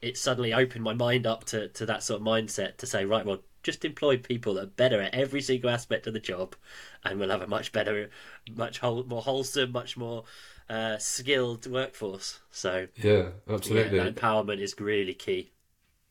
it 0.00 0.18
suddenly 0.18 0.52
opened 0.52 0.84
my 0.84 0.94
mind 0.94 1.26
up 1.26 1.44
to, 1.44 1.68
to 1.68 1.86
that 1.86 2.02
sort 2.02 2.20
of 2.20 2.26
mindset 2.26 2.76
to 2.78 2.86
say, 2.86 3.04
right, 3.04 3.24
well, 3.24 3.38
just 3.62 3.84
employ 3.84 4.16
people 4.16 4.54
that 4.54 4.64
are 4.64 4.66
better 4.66 5.00
at 5.00 5.14
every 5.14 5.40
single 5.40 5.70
aspect 5.70 6.06
of 6.06 6.12
the 6.12 6.20
job, 6.20 6.56
and 7.04 7.18
we'll 7.18 7.30
have 7.30 7.42
a 7.42 7.46
much 7.46 7.72
better, 7.72 8.10
much 8.54 8.80
whole, 8.80 9.04
more 9.04 9.22
wholesome, 9.22 9.70
much 9.72 9.96
more 9.96 10.24
uh, 10.68 10.98
skilled 10.98 11.70
workforce. 11.70 12.40
So 12.50 12.88
yeah, 12.96 13.28
absolutely, 13.48 13.98
yeah, 13.98 14.08
empowerment 14.08 14.60
is 14.60 14.74
really 14.78 15.14
key. 15.14 15.52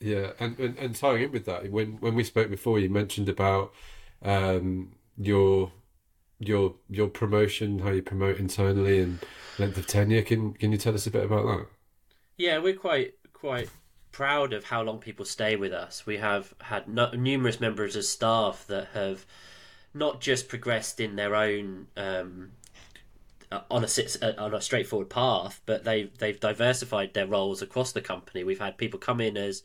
Yeah, 0.01 0.31
and, 0.39 0.57
and, 0.57 0.77
and 0.79 0.95
tying 0.95 1.23
in 1.23 1.31
with 1.31 1.45
that, 1.45 1.71
when 1.71 1.99
when 1.99 2.15
we 2.15 2.23
spoke 2.23 2.49
before, 2.49 2.79
you 2.79 2.89
mentioned 2.89 3.29
about 3.29 3.71
um, 4.23 4.95
your 5.15 5.71
your 6.39 6.73
your 6.89 7.07
promotion, 7.07 7.79
how 7.79 7.91
you 7.91 8.01
promote 8.01 8.37
internally, 8.37 8.99
and 8.99 9.19
length 9.59 9.77
of 9.77 9.85
tenure. 9.85 10.23
Can 10.23 10.53
can 10.53 10.71
you 10.71 10.77
tell 10.79 10.95
us 10.95 11.05
a 11.05 11.11
bit 11.11 11.23
about 11.23 11.45
that? 11.45 11.67
Yeah, 12.37 12.57
we're 12.57 12.75
quite 12.75 13.13
quite 13.31 13.69
proud 14.11 14.53
of 14.53 14.65
how 14.65 14.81
long 14.81 14.99
people 14.99 15.23
stay 15.23 15.55
with 15.55 15.71
us. 15.71 16.05
We 16.05 16.17
have 16.17 16.53
had 16.61 16.87
no, 16.87 17.11
numerous 17.11 17.59
members 17.59 17.95
of 17.95 18.03
staff 18.03 18.65
that 18.67 18.87
have 18.93 19.25
not 19.93 20.19
just 20.19 20.49
progressed 20.49 20.99
in 20.99 21.15
their 21.15 21.35
own 21.35 21.87
um, 21.95 22.53
on 23.69 23.83
a 23.83 24.41
on 24.41 24.53
a 24.53 24.61
straightforward 24.61 25.09
path, 25.09 25.61
but 25.65 25.83
they've 25.83 26.15
they've 26.17 26.39
diversified 26.39 27.13
their 27.13 27.27
roles 27.27 27.61
across 27.61 27.91
the 27.91 28.01
company. 28.01 28.43
We've 28.43 28.59
had 28.59 28.77
people 28.77 28.99
come 28.99 29.21
in 29.21 29.37
as 29.37 29.61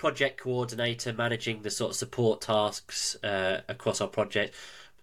project 0.00 0.40
coordinator 0.40 1.12
managing 1.12 1.60
the 1.60 1.70
sort 1.70 1.90
of 1.90 1.94
support 1.94 2.40
tasks 2.40 3.22
uh, 3.22 3.60
across 3.68 4.00
our 4.00 4.08
project 4.08 4.54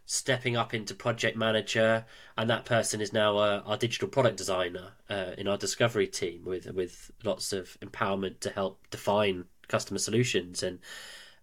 stepping 0.08 0.58
up 0.58 0.74
into 0.74 0.96
project 0.96 1.38
manager 1.38 2.04
and 2.36 2.50
that 2.50 2.66
person 2.66 3.00
is 3.00 3.14
now 3.14 3.38
uh, 3.38 3.62
our 3.68 3.78
digital 3.78 4.08
product 4.08 4.38
designer 4.38 4.94
uh, 5.12 5.34
in 5.38 5.48
our 5.48 5.56
discovery 5.56 6.08
team 6.08 6.42
with 6.44 6.66
with 6.74 7.12
lots 7.24 7.54
of 7.54 7.78
empowerment 7.80 8.40
to 8.40 8.50
help 8.50 8.80
define 8.90 9.46
customer 9.68 10.00
solutions 10.00 10.64
and 10.64 10.80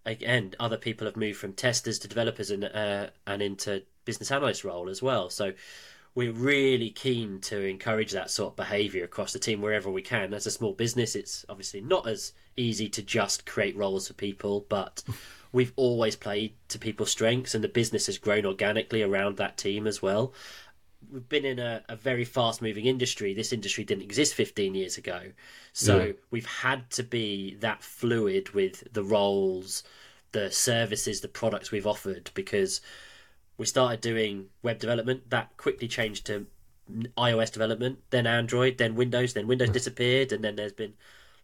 again 0.04 0.52
other 0.58 0.76
people 0.76 1.06
have 1.06 1.16
moved 1.16 1.38
from 1.38 1.52
testers 1.52 2.00
to 2.00 2.08
developers 2.08 2.50
and 2.50 2.64
uh, 2.64 3.06
and 3.24 3.40
into 3.40 3.80
business 4.04 4.32
analyst 4.32 4.64
role 4.64 4.88
as 4.88 5.00
well 5.00 5.30
so 5.30 5.52
we're 6.16 6.32
really 6.32 6.90
keen 6.90 7.40
to 7.40 7.60
encourage 7.60 8.10
that 8.10 8.32
sort 8.32 8.52
of 8.52 8.56
behaviour 8.56 9.04
across 9.04 9.32
the 9.32 9.38
team 9.38 9.60
wherever 9.60 9.90
we 9.90 10.00
can. 10.00 10.32
As 10.32 10.46
a 10.46 10.50
small 10.52 10.72
business, 10.72 11.16
it's 11.16 11.44
obviously 11.48 11.80
not 11.80 12.06
as 12.06 12.32
easy 12.56 12.88
to 12.90 13.02
just 13.02 13.46
create 13.46 13.76
roles 13.76 14.08
for 14.08 14.14
people, 14.14 14.66
but 14.68 15.02
we've 15.52 15.72
always 15.76 16.16
played 16.16 16.54
to 16.68 16.78
people's 16.78 17.10
strengths, 17.10 17.54
and 17.54 17.62
the 17.62 17.68
business 17.68 18.06
has 18.06 18.18
grown 18.18 18.44
organically 18.46 19.02
around 19.02 19.36
that 19.36 19.56
team 19.56 19.86
as 19.86 20.02
well. 20.02 20.32
We've 21.12 21.28
been 21.28 21.44
in 21.44 21.58
a, 21.58 21.82
a 21.88 21.96
very 21.96 22.24
fast 22.24 22.62
moving 22.62 22.86
industry. 22.86 23.34
This 23.34 23.52
industry 23.52 23.84
didn't 23.84 24.04
exist 24.04 24.34
15 24.34 24.74
years 24.74 24.96
ago. 24.96 25.32
So 25.72 25.98
Yeah. 25.98 26.12
we've 26.30 26.46
had 26.46 26.90
to 26.92 27.02
be 27.02 27.56
that 27.56 27.82
fluid 27.82 28.50
with 28.50 28.92
the 28.92 29.04
roles, 29.04 29.84
the 30.32 30.50
services, 30.50 31.20
the 31.20 31.28
products 31.28 31.70
we've 31.70 31.86
offered 31.86 32.30
because 32.34 32.80
we 33.58 33.66
started 33.66 34.00
doing 34.00 34.48
web 34.62 34.78
development. 34.78 35.30
That 35.30 35.56
quickly 35.56 35.86
changed 35.86 36.26
to 36.26 36.46
iOS 37.16 37.52
development, 37.52 38.00
then 38.10 38.26
Android, 38.26 38.78
then 38.78 38.94
Windows, 38.94 39.34
then 39.34 39.46
Windows 39.46 39.70
mm. 39.70 39.74
disappeared, 39.74 40.32
and 40.32 40.44
then 40.44 40.56
there's 40.56 40.72
been 40.72 40.94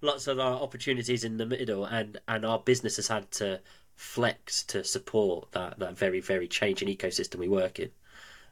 lots 0.00 0.26
of 0.26 0.38
our 0.38 0.60
opportunities 0.60 1.24
in 1.24 1.36
the 1.36 1.46
middle, 1.46 1.84
and 1.84 2.18
and 2.28 2.44
our 2.44 2.58
business 2.58 2.96
has 2.96 3.08
had 3.08 3.30
to 3.32 3.60
flex 3.96 4.62
to 4.64 4.82
support 4.82 5.52
that 5.52 5.78
that 5.78 5.96
very 5.96 6.20
very 6.20 6.48
changing 6.48 6.88
ecosystem 6.88 7.36
we 7.36 7.48
work 7.48 7.78
in. 7.78 7.90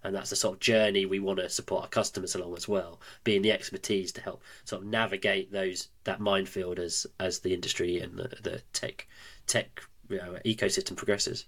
And 0.05 0.14
that's 0.14 0.31
the 0.31 0.37
sort 0.37 0.55
of 0.55 0.61
journey 0.61 1.07
we 1.07 1.19
want 1.19 1.40
to 1.40 1.50
support 1.50 1.83
our 1.83 1.88
customers 1.88 2.37
along 2.37 2.57
as 2.57 2.69
well, 2.69 3.00
being 3.25 3.43
the 3.43 3.50
expertise 3.50 4.12
to 4.12 4.21
help 4.21 4.43
sort 4.64 4.83
of 4.83 4.88
navigate 4.88 5.50
those 5.50 5.88
that 6.05 6.21
minefield 6.21 6.78
as 6.78 7.07
as 7.19 7.40
the 7.40 7.52
industry 7.55 7.99
and 7.99 8.17
the, 8.17 8.28
the 8.43 8.62
tech 8.73 9.09
tech 9.47 9.83
you 10.09 10.19
know, 10.19 10.38
ecosystem 10.45 10.97
progresses. 10.97 11.47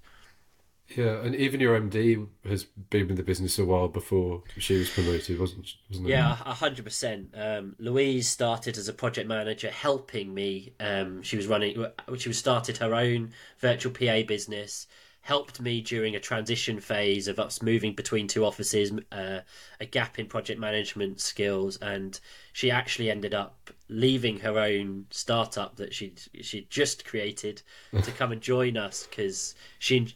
Yeah, 0.96 1.20
and 1.22 1.36
even 1.36 1.60
your 1.60 1.80
MD 1.80 2.26
has 2.44 2.64
been 2.64 3.10
in 3.10 3.14
the 3.14 3.22
business 3.22 3.58
a 3.58 3.64
while 3.64 3.88
before 3.88 4.42
she 4.58 4.78
was 4.78 4.90
promoted, 4.90 5.38
wasn't 5.38 5.74
wasn't 5.88 6.08
it? 6.08 6.10
Yeah, 6.10 6.34
hundred 6.34 6.84
percent. 6.84 7.28
Um, 7.34 7.76
Louise 7.78 8.28
started 8.28 8.76
as 8.76 8.88
a 8.88 8.92
project 8.92 9.28
manager, 9.28 9.70
helping 9.70 10.34
me. 10.34 10.74
Um, 10.80 11.22
she 11.22 11.36
was 11.36 11.46
running. 11.46 11.86
She 12.18 12.28
was 12.28 12.38
started 12.38 12.78
her 12.78 12.94
own 12.94 13.32
virtual 13.58 13.92
PA 13.92 14.22
business. 14.26 14.86
Helped 15.22 15.60
me 15.60 15.82
during 15.82 16.16
a 16.16 16.20
transition 16.20 16.80
phase 16.80 17.28
of 17.28 17.38
us 17.38 17.60
moving 17.60 17.94
between 17.94 18.26
two 18.26 18.44
offices, 18.44 18.90
uh, 19.12 19.40
a 19.78 19.86
gap 19.86 20.18
in 20.18 20.26
project 20.26 20.58
management 20.58 21.20
skills, 21.20 21.76
and 21.76 22.18
she 22.52 22.70
actually 22.70 23.10
ended 23.10 23.34
up 23.34 23.70
leaving 23.90 24.38
her 24.38 24.58
own 24.58 25.04
startup 25.10 25.76
that 25.76 25.92
she'd 25.92 26.20
she'd 26.40 26.70
just 26.70 27.04
created 27.04 27.62
to 28.02 28.10
come 28.12 28.32
and 28.32 28.40
join 28.40 28.76
us 28.76 29.06
because 29.06 29.54
she 29.78 30.14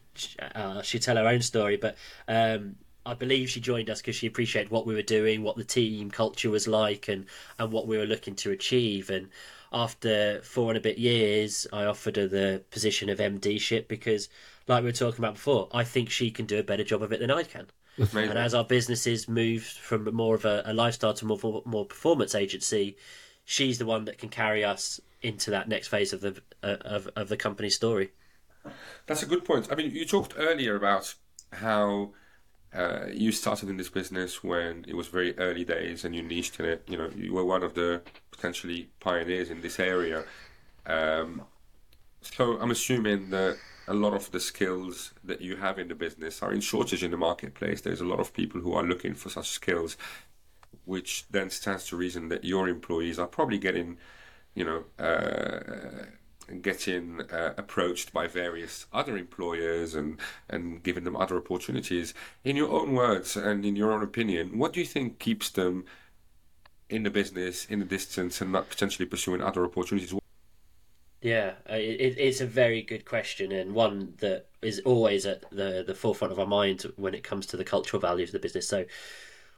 uh, 0.54 0.80
she'd 0.82 1.02
tell 1.02 1.16
her 1.16 1.26
own 1.26 1.42
story, 1.42 1.76
but 1.76 1.96
um, 2.28 2.76
I 3.06 3.14
believe 3.14 3.50
she 3.50 3.60
joined 3.60 3.90
us 3.90 4.00
because 4.00 4.16
she 4.16 4.26
appreciated 4.26 4.70
what 4.70 4.86
we 4.86 4.94
were 4.94 5.02
doing, 5.02 5.42
what 5.42 5.56
the 5.56 5.64
team 5.64 6.10
culture 6.10 6.50
was 6.50 6.66
like, 6.66 7.08
and 7.08 7.26
and 7.58 7.72
what 7.72 7.86
we 7.86 7.98
were 7.98 8.06
looking 8.06 8.34
to 8.36 8.50
achieve. 8.52 9.10
And 9.10 9.28
after 9.72 10.40
four 10.42 10.70
and 10.70 10.78
a 10.78 10.80
bit 10.80 10.98
years, 10.98 11.66
I 11.72 11.84
offered 11.84 12.16
her 12.16 12.28
the 12.28 12.62
position 12.70 13.10
of 13.10 13.18
MD 13.18 13.60
ship 13.60 13.88
because, 13.88 14.28
like 14.68 14.82
we 14.82 14.88
were 14.88 14.92
talking 14.92 15.18
about 15.18 15.34
before, 15.34 15.68
I 15.72 15.84
think 15.84 16.10
she 16.10 16.30
can 16.30 16.46
do 16.46 16.58
a 16.58 16.62
better 16.62 16.84
job 16.84 17.02
of 17.02 17.12
it 17.12 17.20
than 17.20 17.30
I 17.30 17.42
can. 17.42 17.66
Amazing. 17.98 18.30
And 18.30 18.38
as 18.38 18.54
our 18.54 18.64
businesses 18.64 19.28
moved 19.28 19.66
from 19.66 20.12
more 20.14 20.34
of 20.34 20.44
a, 20.44 20.62
a 20.66 20.72
lifestyle 20.72 21.14
to 21.14 21.26
more 21.26 21.62
more 21.64 21.84
performance 21.84 22.34
agency, 22.34 22.96
she's 23.44 23.78
the 23.78 23.86
one 23.86 24.04
that 24.06 24.18
can 24.18 24.28
carry 24.28 24.64
us 24.64 25.00
into 25.22 25.50
that 25.50 25.68
next 25.68 25.88
phase 25.88 26.12
of 26.12 26.20
the 26.20 26.42
uh, 26.62 26.76
of 26.82 27.08
of 27.16 27.28
the 27.28 27.36
company 27.36 27.70
story. 27.70 28.12
That's 29.06 29.22
a 29.22 29.26
good 29.26 29.44
point. 29.44 29.68
I 29.70 29.74
mean, 29.74 29.90
you 29.90 30.06
talked 30.06 30.34
earlier 30.36 30.74
about 30.76 31.14
how 31.52 32.12
uh, 32.74 33.06
you 33.12 33.30
started 33.30 33.68
in 33.68 33.76
this 33.76 33.90
business 33.90 34.42
when 34.42 34.84
it 34.88 34.96
was 34.96 35.08
very 35.08 35.36
early 35.38 35.64
days 35.64 36.04
and 36.04 36.14
you 36.14 36.22
niched 36.22 36.58
in 36.58 36.66
it. 36.66 36.82
You 36.88 36.98
know, 36.98 37.10
you 37.14 37.32
were 37.34 37.44
one 37.44 37.62
of 37.62 37.74
the 37.74 38.02
potentially 38.30 38.88
pioneers 39.00 39.50
in 39.50 39.60
this 39.60 39.78
area. 39.78 40.24
Um, 40.86 41.42
so 42.20 42.58
I'm 42.58 42.70
assuming 42.70 43.30
that 43.30 43.58
a 43.86 43.94
lot 43.94 44.14
of 44.14 44.30
the 44.30 44.40
skills 44.40 45.12
that 45.22 45.40
you 45.40 45.56
have 45.56 45.78
in 45.78 45.88
the 45.88 45.94
business 45.94 46.42
are 46.42 46.52
in 46.52 46.60
shortage 46.60 47.04
in 47.04 47.10
the 47.10 47.16
marketplace. 47.16 47.82
There's 47.82 48.00
a 48.00 48.06
lot 48.06 48.18
of 48.18 48.32
people 48.32 48.60
who 48.60 48.72
are 48.72 48.82
looking 48.82 49.14
for 49.14 49.28
such 49.28 49.50
skills, 49.50 49.96
which 50.84 51.26
then 51.30 51.50
stands 51.50 51.86
to 51.86 51.96
reason 51.96 52.28
that 52.28 52.44
your 52.44 52.68
employees 52.68 53.18
are 53.18 53.26
probably 53.26 53.58
getting, 53.58 53.98
you 54.54 54.64
know, 54.64 54.84
uh, 55.04 56.04
getting 56.60 57.22
uh, 57.32 57.54
approached 57.56 58.12
by 58.12 58.26
various 58.26 58.86
other 58.92 59.16
employers 59.16 59.94
and 59.94 60.18
and 60.48 60.82
giving 60.82 61.04
them 61.04 61.16
other 61.16 61.36
opportunities. 61.36 62.14
In 62.44 62.56
your 62.56 62.70
own 62.70 62.92
words 62.94 63.36
and 63.36 63.64
in 63.64 63.76
your 63.76 63.92
own 63.92 64.02
opinion, 64.02 64.58
what 64.58 64.72
do 64.72 64.80
you 64.80 64.86
think 64.86 65.18
keeps 65.18 65.50
them 65.50 65.84
in 66.90 67.02
the 67.02 67.10
business, 67.10 67.64
in 67.66 67.78
the 67.78 67.84
distance, 67.84 68.40
and 68.40 68.52
not 68.52 68.68
potentially 68.68 69.06
pursuing 69.06 69.40
other 69.40 69.64
opportunities? 69.64 70.14
Yeah, 71.22 71.54
uh, 71.70 71.76
it, 71.76 72.18
it's 72.18 72.42
a 72.42 72.46
very 72.46 72.82
good 72.82 73.06
question 73.06 73.50
and 73.50 73.72
one 73.72 74.12
that 74.18 74.48
is 74.60 74.80
always 74.84 75.24
at 75.24 75.48
the 75.50 75.82
the 75.86 75.94
forefront 75.94 76.32
of 76.32 76.38
our 76.38 76.46
mind 76.46 76.82
when 76.96 77.14
it 77.14 77.24
comes 77.24 77.46
to 77.46 77.56
the 77.56 77.64
cultural 77.64 78.00
values 78.00 78.28
of 78.28 78.34
the 78.34 78.38
business. 78.40 78.68
So, 78.68 78.84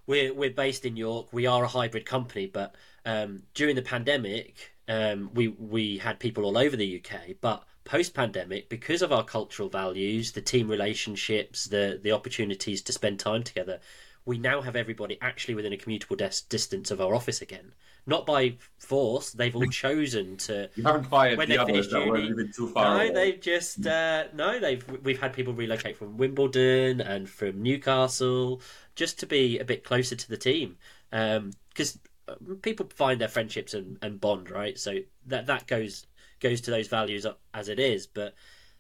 we're 0.07 0.33
we're 0.33 0.51
based 0.51 0.85
in 0.85 0.97
York. 0.97 1.33
We 1.33 1.47
are 1.47 1.65
a 1.65 1.69
hybrid 1.69 2.07
company, 2.07 2.47
but 2.47 2.75
um, 3.05 3.43
during 3.55 3.77
the 3.77 3.83
pandemic, 3.83 4.75
um, 4.89 5.31
we 5.35 5.49
we 5.49 5.99
had 5.99 6.19
people 6.19 6.45
all 6.45 6.59
over 6.59 6.77
the 6.77 7.03
UK. 7.03 7.37
But 7.41 7.65
post 7.85 8.15
pandemic, 8.15 8.69
because 8.69 9.03
of 9.03 9.13
our 9.13 9.25
cultural 9.25 9.69
values, 9.69 10.33
the 10.33 10.43
team 10.43 10.69
relationships, 10.69 11.65
the 11.65 12.01
the 12.03 12.13
opportunities 12.13 12.83
to 12.83 12.93
spend 12.93 13.19
time 13.19 13.43
together, 13.43 13.81
we 14.25 14.39
now 14.39 14.61
have 14.61 14.77
everybody 14.77 15.19
actually 15.21 15.55
within 15.55 15.73
a 15.73 15.77
commutable 15.77 16.17
des- 16.17 16.47
distance 16.49 16.91
of 16.91 17.01
our 17.01 17.15
office 17.15 17.41
again. 17.41 17.73
Not 18.09 18.25
by 18.25 18.57
force; 18.79 19.33
they've 19.33 19.55
all 19.55 19.67
chosen 19.67 20.37
to 20.39 20.71
You 20.77 20.85
haven't 20.85 21.05
fired 21.05 21.39
When 21.39 21.49
the 21.49 21.57
they 21.57 21.59
others 21.59 21.73
finished 21.73 21.91
that 21.91 22.07
were 22.07 22.19
uni- 22.19 22.53
too 22.53 22.69
far 22.69 22.85
no, 22.85 23.05
away. 23.05 23.13
they've 23.13 23.41
just 23.41 23.81
mm. 23.81 23.91
uh, 23.91 24.29
no, 24.33 24.61
they've 24.61 24.85
we've 25.03 25.21
had 25.21 25.33
people 25.33 25.53
relocate 25.55 25.97
from 25.97 26.17
Wimbledon 26.17 27.01
and 27.01 27.29
from 27.29 27.63
Newcastle 27.63 28.61
just 28.95 29.19
to 29.21 29.27
be 29.27 29.59
a 29.59 29.65
bit 29.65 29.83
closer 29.83 30.15
to 30.15 30.29
the 30.29 30.37
team 30.37 30.77
um, 31.13 31.51
because 31.69 31.99
uh, 32.29 32.35
people 32.63 32.89
find 32.95 33.21
their 33.21 33.29
friendships 33.29 33.75
and, 33.75 33.99
and 34.03 34.21
bond 34.21 34.51
right. 34.51 34.79
So 34.79 34.99
that 35.27 35.47
that 35.47 35.67
goes 35.67 36.07
goes 36.41 36.61
to 36.63 36.71
those 36.71 36.89
values 36.89 37.27
as 37.55 37.69
it 37.69 37.81
is. 37.81 38.07
But 38.07 38.35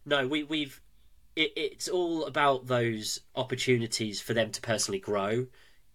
no, 0.05 0.27
we 0.27 0.45
we've 0.45 0.81
it, 1.35 1.53
it's 1.57 1.89
all 1.89 2.25
about 2.25 2.67
those 2.67 3.21
opportunities 3.35 4.21
for 4.21 4.35
them 4.35 4.51
to 4.53 4.61
personally 4.61 4.99
grow, 4.99 5.47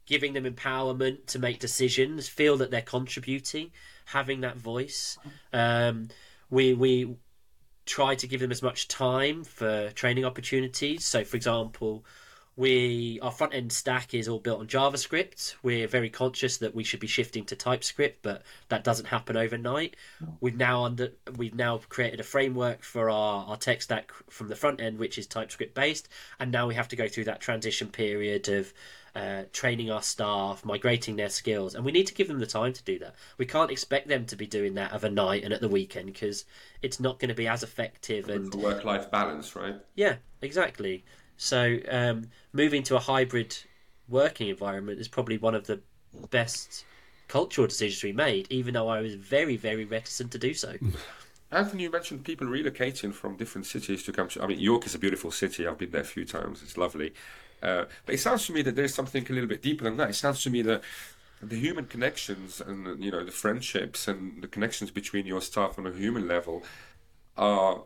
giving 0.05 0.33
them 0.33 0.45
empowerment 0.45 1.25
to 1.27 1.39
make 1.39 1.59
decisions, 1.59 2.27
feel 2.27 2.57
that 2.57 2.71
they're 2.71 2.81
contributing, 2.81 3.71
having 4.05 4.41
that 4.41 4.57
voice. 4.57 5.17
Um, 5.53 6.09
we 6.49 6.73
we 6.73 7.15
try 7.85 8.15
to 8.15 8.27
give 8.27 8.39
them 8.39 8.51
as 8.51 8.61
much 8.61 8.87
time 8.87 9.43
for 9.43 9.89
training 9.91 10.25
opportunities. 10.25 11.03
So, 11.03 11.23
for 11.23 11.35
example, 11.35 12.05
we 12.57 13.19
our 13.21 13.31
front 13.31 13.53
end 13.53 13.71
stack 13.71 14.13
is 14.13 14.27
all 14.27 14.39
built 14.39 14.59
on 14.59 14.67
JavaScript. 14.67 15.55
We're 15.63 15.87
very 15.87 16.09
conscious 16.09 16.57
that 16.57 16.75
we 16.75 16.83
should 16.83 16.99
be 16.99 17.07
shifting 17.07 17.45
to 17.45 17.55
TypeScript, 17.55 18.21
but 18.21 18.43
that 18.69 18.83
doesn't 18.83 19.05
happen 19.05 19.37
overnight. 19.37 19.95
We've 20.41 20.57
now 20.57 20.83
under 20.83 21.13
we've 21.37 21.55
now 21.55 21.79
created 21.89 22.19
a 22.19 22.23
framework 22.23 22.83
for 22.83 23.09
our, 23.09 23.45
our 23.45 23.57
tech 23.57 23.81
stack 23.81 24.11
from 24.29 24.49
the 24.49 24.55
front 24.55 24.81
end, 24.81 24.99
which 24.99 25.17
is 25.17 25.27
TypeScript 25.27 25.73
based, 25.73 26.09
and 26.39 26.51
now 26.51 26.67
we 26.67 26.75
have 26.75 26.89
to 26.89 26.95
go 26.95 27.07
through 27.07 27.25
that 27.25 27.39
transition 27.39 27.87
period 27.87 28.49
of 28.49 28.73
uh, 29.15 29.43
training 29.51 29.91
our 29.91 30.01
staff, 30.01 30.63
migrating 30.63 31.15
their 31.15 31.29
skills, 31.29 31.75
and 31.75 31.83
we 31.83 31.91
need 31.91 32.07
to 32.07 32.13
give 32.13 32.27
them 32.27 32.39
the 32.39 32.45
time 32.45 32.73
to 32.73 32.83
do 32.83 32.99
that. 32.99 33.15
We 33.37 33.45
can't 33.45 33.71
expect 33.71 34.07
them 34.07 34.25
to 34.27 34.35
be 34.35 34.45
doing 34.45 34.75
that 34.75 34.91
of 34.91 35.03
a 35.03 35.09
night 35.09 35.43
and 35.43 35.53
at 35.53 35.61
the 35.61 35.67
weekend 35.67 36.07
because 36.07 36.45
it's 36.81 36.99
not 36.99 37.19
going 37.19 37.29
to 37.29 37.35
be 37.35 37.47
as 37.47 37.63
effective 37.63 38.29
and 38.29 38.53
work 38.55 38.83
life 38.83 39.11
balance, 39.11 39.55
right? 39.55 39.75
yeah, 39.95 40.15
exactly. 40.41 41.03
So 41.37 41.79
um, 41.89 42.29
moving 42.53 42.83
to 42.83 42.95
a 42.95 42.99
hybrid 42.99 43.57
working 44.07 44.49
environment 44.49 44.99
is 44.99 45.07
probably 45.07 45.37
one 45.37 45.55
of 45.55 45.67
the 45.67 45.81
best 46.29 46.85
cultural 47.27 47.67
decisions 47.67 48.03
we 48.03 48.11
made, 48.11 48.47
even 48.49 48.73
though 48.73 48.89
I 48.89 49.01
was 49.01 49.15
very, 49.15 49.57
very 49.57 49.85
reticent 49.85 50.31
to 50.31 50.37
do 50.37 50.53
so. 50.53 50.75
Anthony, 51.51 51.83
you 51.83 51.91
mentioned 51.91 52.23
people 52.23 52.47
relocating 52.47 53.13
from 53.13 53.35
different 53.35 53.65
cities 53.65 54.03
to 54.03 54.13
come 54.13 54.29
to. 54.29 54.41
I 54.41 54.47
mean, 54.47 54.59
York 54.59 54.85
is 54.85 54.95
a 54.95 54.99
beautiful 54.99 55.31
city. 55.31 55.67
I've 55.67 55.77
been 55.77 55.91
there 55.91 56.01
a 56.01 56.05
few 56.05 56.23
times. 56.23 56.61
It's 56.61 56.77
lovely. 56.77 57.13
Uh, 57.61 57.85
but 58.05 58.15
it 58.15 58.19
sounds 58.19 58.45
to 58.47 58.53
me 58.53 58.61
that 58.63 58.75
there's 58.75 58.93
something 58.93 59.25
a 59.29 59.33
little 59.33 59.49
bit 59.49 59.61
deeper 59.61 59.83
than 59.83 59.97
that. 59.97 60.09
It 60.09 60.15
sounds 60.15 60.41
to 60.43 60.49
me 60.49 60.61
that 60.63 60.81
the 61.41 61.55
human 61.59 61.85
connections 61.85 62.61
and 62.61 63.03
you 63.03 63.11
know 63.11 63.23
the 63.23 63.31
friendships 63.31 64.07
and 64.07 64.41
the 64.43 64.47
connections 64.47 64.91
between 64.91 65.25
your 65.25 65.41
staff 65.41 65.77
on 65.79 65.87
a 65.87 65.91
human 65.91 66.27
level 66.27 66.63
are 67.37 67.83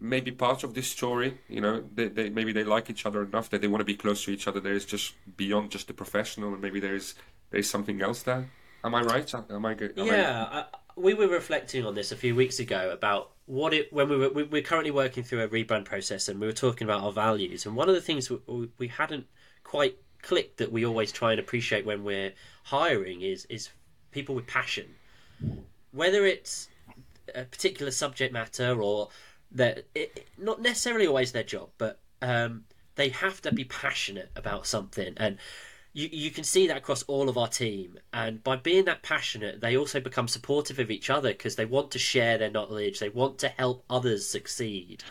maybe 0.00 0.30
part 0.30 0.64
of 0.64 0.74
this 0.74 0.88
story. 0.88 1.38
You 1.48 1.60
know, 1.60 1.84
they, 1.94 2.08
they 2.08 2.28
maybe 2.30 2.52
they 2.52 2.64
like 2.64 2.90
each 2.90 3.06
other 3.06 3.22
enough 3.22 3.50
that 3.50 3.60
they 3.60 3.68
want 3.68 3.80
to 3.80 3.84
be 3.86 3.94
close 3.96 4.24
to 4.24 4.30
each 4.30 4.46
other. 4.48 4.60
There 4.60 4.72
is 4.74 4.84
just 4.84 5.14
beyond 5.36 5.70
just 5.70 5.86
the 5.86 5.94
professional, 5.94 6.52
and 6.52 6.60
maybe 6.62 6.80
there 6.80 6.94
is 6.94 7.14
there 7.50 7.60
is 7.60 7.68
something 7.70 8.02
else 8.02 8.22
there. 8.22 8.48
Am 8.82 8.94
I 8.94 9.00
right? 9.02 9.32
Am 9.50 9.64
I 9.64 9.74
good? 9.74 9.98
Am 9.98 10.04
I- 10.04 10.16
Yeah, 10.16 10.48
I, 10.50 10.64
we 10.96 11.14
were 11.14 11.28
reflecting 11.28 11.86
on 11.86 11.94
this 11.94 12.12
a 12.12 12.16
few 12.16 12.34
weeks 12.34 12.58
ago 12.58 12.90
about 12.90 13.30
what 13.46 13.74
it 13.74 13.92
when 13.92 14.08
we 14.08 14.16
were 14.16 14.30
we, 14.30 14.42
we're 14.44 14.62
currently 14.62 14.90
working 14.90 15.22
through 15.22 15.42
a 15.42 15.48
rebrand 15.48 15.84
process 15.84 16.28
and 16.28 16.40
we 16.40 16.46
were 16.46 16.52
talking 16.52 16.86
about 16.86 17.02
our 17.02 17.12
values 17.12 17.66
and 17.66 17.76
one 17.76 17.88
of 17.88 17.94
the 17.94 18.00
things 18.00 18.30
we, 18.30 18.70
we 18.78 18.88
hadn't 18.88 19.26
quite 19.62 19.98
clicked 20.24 20.56
that 20.56 20.72
we 20.72 20.86
always 20.86 21.12
try 21.12 21.32
and 21.32 21.38
appreciate 21.38 21.84
when 21.84 22.02
we're 22.02 22.32
hiring 22.64 23.20
is 23.20 23.44
is 23.50 23.68
people 24.10 24.34
with 24.34 24.46
passion, 24.46 24.86
whether 25.92 26.24
it's 26.24 26.68
a 27.34 27.44
particular 27.44 27.90
subject 27.90 28.32
matter 28.32 28.80
or 28.80 29.08
that 29.52 29.84
not 30.38 30.62
necessarily 30.62 31.06
always 31.06 31.32
their 31.32 31.42
job, 31.42 31.68
but 31.78 32.00
um, 32.22 32.64
they 32.94 33.10
have 33.10 33.42
to 33.42 33.52
be 33.52 33.64
passionate 33.64 34.30
about 34.34 34.66
something 34.66 35.12
and. 35.16 35.38
You, 35.94 36.08
you 36.12 36.30
can 36.30 36.44
see 36.44 36.66
that 36.66 36.76
across 36.76 37.02
all 37.04 37.28
of 37.30 37.38
our 37.38 37.48
team, 37.48 37.98
and 38.12 38.42
by 38.44 38.56
being 38.56 38.84
that 38.84 39.02
passionate, 39.02 39.60
they 39.62 39.76
also 39.76 40.00
become 40.00 40.28
supportive 40.28 40.78
of 40.78 40.90
each 40.90 41.08
other 41.08 41.30
because 41.30 41.56
they 41.56 41.64
want 41.64 41.92
to 41.92 41.98
share 41.98 42.36
their 42.36 42.50
knowledge, 42.50 42.98
they 42.98 43.08
want 43.08 43.38
to 43.38 43.48
help 43.48 43.84
others 43.88 44.28
succeed 44.28 45.02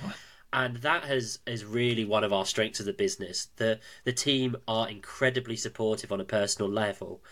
and 0.54 0.78
that 0.78 1.04
has 1.04 1.40
is 1.48 1.66
really 1.66 2.06
one 2.06 2.24
of 2.24 2.32
our 2.32 2.46
strengths 2.46 2.80
of 2.80 2.86
the 2.86 2.94
business. 2.94 3.48
The 3.58 3.80
the 4.04 4.13
team 4.13 4.56
are 4.68 4.88
incredibly 4.88 5.56
supportive 5.56 6.12
on 6.12 6.22
a 6.22 6.25
personal 6.25 6.72
level. 6.72 7.24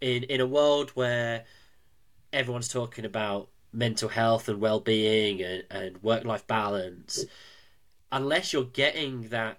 In 0.00 0.22
in 0.24 0.40
a 0.40 0.46
world 0.46 0.90
where 0.90 1.44
everyone's 2.32 2.68
talking 2.68 3.04
about 3.04 3.48
mental 3.72 4.08
health 4.08 4.48
and 4.48 4.60
well 4.60 4.80
being 4.80 5.42
and, 5.42 5.64
and 5.70 6.02
work 6.02 6.24
life 6.24 6.46
balance, 6.46 7.24
unless 8.12 8.52
you're 8.52 8.64
getting 8.64 9.28
that 9.28 9.58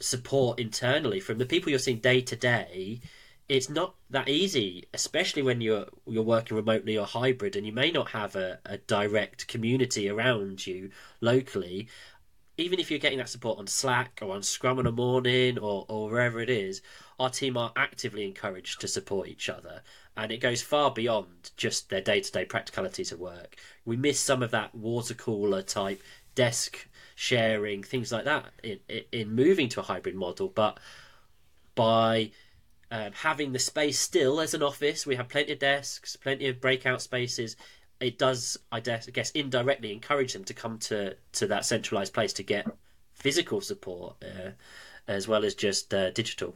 support 0.00 0.58
internally 0.58 1.20
from 1.20 1.38
the 1.38 1.46
people 1.46 1.70
you're 1.70 1.78
seeing 1.78 1.98
day 1.98 2.20
to 2.20 2.36
day, 2.36 3.00
it's 3.48 3.70
not 3.70 3.94
that 4.10 4.28
easy, 4.28 4.86
especially 4.92 5.42
when 5.42 5.60
you're 5.60 5.86
you're 6.06 6.22
working 6.22 6.56
remotely 6.56 6.98
or 6.98 7.06
hybrid, 7.06 7.56
and 7.56 7.66
you 7.66 7.72
may 7.72 7.90
not 7.90 8.10
have 8.10 8.36
a, 8.36 8.58
a 8.66 8.78
direct 8.78 9.48
community 9.48 10.08
around 10.08 10.66
you 10.66 10.90
locally 11.20 11.88
even 12.58 12.80
if 12.80 12.90
you're 12.90 12.98
getting 12.98 13.18
that 13.18 13.28
support 13.28 13.58
on 13.60 13.68
Slack 13.68 14.18
or 14.20 14.34
on 14.34 14.42
Scrum 14.42 14.80
in 14.80 14.84
the 14.84 14.92
morning 14.92 15.58
or, 15.58 15.86
or 15.88 16.10
wherever 16.10 16.40
it 16.40 16.50
is, 16.50 16.82
our 17.20 17.30
team 17.30 17.56
are 17.56 17.72
actively 17.76 18.24
encouraged 18.24 18.80
to 18.80 18.88
support 18.88 19.28
each 19.28 19.48
other. 19.48 19.80
And 20.16 20.32
it 20.32 20.38
goes 20.38 20.60
far 20.60 20.90
beyond 20.90 21.52
just 21.56 21.88
their 21.88 22.00
day 22.00 22.20
to 22.20 22.32
day 22.32 22.44
practicalities 22.44 23.12
of 23.12 23.20
work. 23.20 23.56
We 23.84 23.96
miss 23.96 24.18
some 24.18 24.42
of 24.42 24.50
that 24.50 24.74
water 24.74 25.14
cooler 25.14 25.62
type 25.62 26.02
desk 26.34 26.88
sharing, 27.18 27.82
things 27.82 28.12
like 28.12 28.24
that 28.24 28.46
in, 28.62 28.78
in 29.10 29.34
moving 29.34 29.68
to 29.70 29.80
a 29.80 29.82
hybrid 29.82 30.14
model. 30.14 30.48
But 30.48 30.78
by 31.74 32.30
um, 32.90 33.12
having 33.12 33.52
the 33.52 33.58
space 33.58 33.98
still 33.98 34.40
as 34.40 34.54
an 34.54 34.62
office, 34.62 35.06
we 35.06 35.16
have 35.16 35.28
plenty 35.28 35.52
of 35.52 35.58
desks, 35.58 36.16
plenty 36.16 36.48
of 36.48 36.60
breakout 36.60 37.02
spaces 37.02 37.56
it 38.00 38.18
does, 38.18 38.58
I 38.70 38.80
guess, 38.80 39.30
indirectly 39.32 39.92
encourage 39.92 40.32
them 40.32 40.44
to 40.44 40.54
come 40.54 40.78
to, 40.80 41.16
to 41.32 41.46
that 41.48 41.64
centralized 41.64 42.14
place 42.14 42.32
to 42.34 42.42
get 42.42 42.66
physical 43.14 43.60
support 43.60 44.16
uh, 44.22 44.50
as 45.08 45.26
well 45.26 45.44
as 45.44 45.54
just 45.54 45.92
uh, 45.92 46.10
digital. 46.10 46.54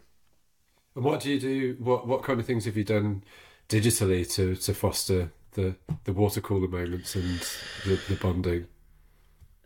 And 0.95 1.05
what 1.05 1.21
do 1.21 1.31
you 1.31 1.41
do? 1.41 1.77
What 1.81 2.07
what 2.07 2.23
kind 2.23 2.39
of 2.39 2.47
things 2.47 2.67
have 2.67 2.77
you 2.77 2.85
done 2.85 3.25
digitally 3.69 4.31
to, 4.35 4.55
to 4.57 4.75
foster 4.75 5.33
the 5.53 5.75
the 6.05 6.13
water 6.13 6.41
cooler 6.41 6.69
moments 6.69 7.15
and 7.17 7.41
the, 7.85 7.99
the 8.09 8.17
bonding? 8.17 8.67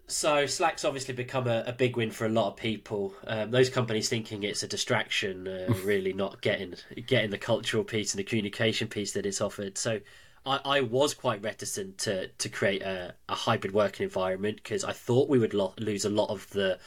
So 0.08 0.46
Slack's 0.46 0.84
obviously 0.84 1.14
become 1.14 1.48
a, 1.48 1.64
a, 1.66 1.72
big 1.72 1.96
win 1.96 2.12
for 2.12 2.26
a 2.26 2.28
lot 2.28 2.48
of 2.48 2.56
people. 2.56 3.12
Um, 3.26 3.50
those 3.50 3.68
companies 3.68 4.08
thinking 4.08 4.44
it's 4.44 4.62
a 4.62 4.68
distraction, 4.68 5.48
uh, 5.48 5.74
really 5.84 6.12
not 6.12 6.40
getting 6.40 6.74
getting 7.06 7.30
the 7.30 7.38
cultural 7.38 7.82
piece 7.82 8.12
and 8.12 8.20
the 8.20 8.24
communication 8.24 8.86
piece 8.86 9.12
that 9.12 9.26
it's 9.26 9.40
offered. 9.40 9.76
So 9.76 10.00
I, 10.44 10.60
I 10.64 10.80
was 10.82 11.12
quite 11.12 11.42
reticent 11.42 11.98
to 11.98 12.28
to 12.28 12.48
create 12.48 12.82
a, 12.82 13.14
a 13.28 13.34
hybrid 13.34 13.74
working 13.74 14.04
environment 14.04 14.60
because 14.62 14.84
I 14.84 14.92
thought 14.92 15.28
we 15.28 15.40
would 15.40 15.54
lo- 15.54 15.74
lose 15.78 16.04
a 16.04 16.10
lot 16.10 16.30
of 16.30 16.48
the 16.50 16.78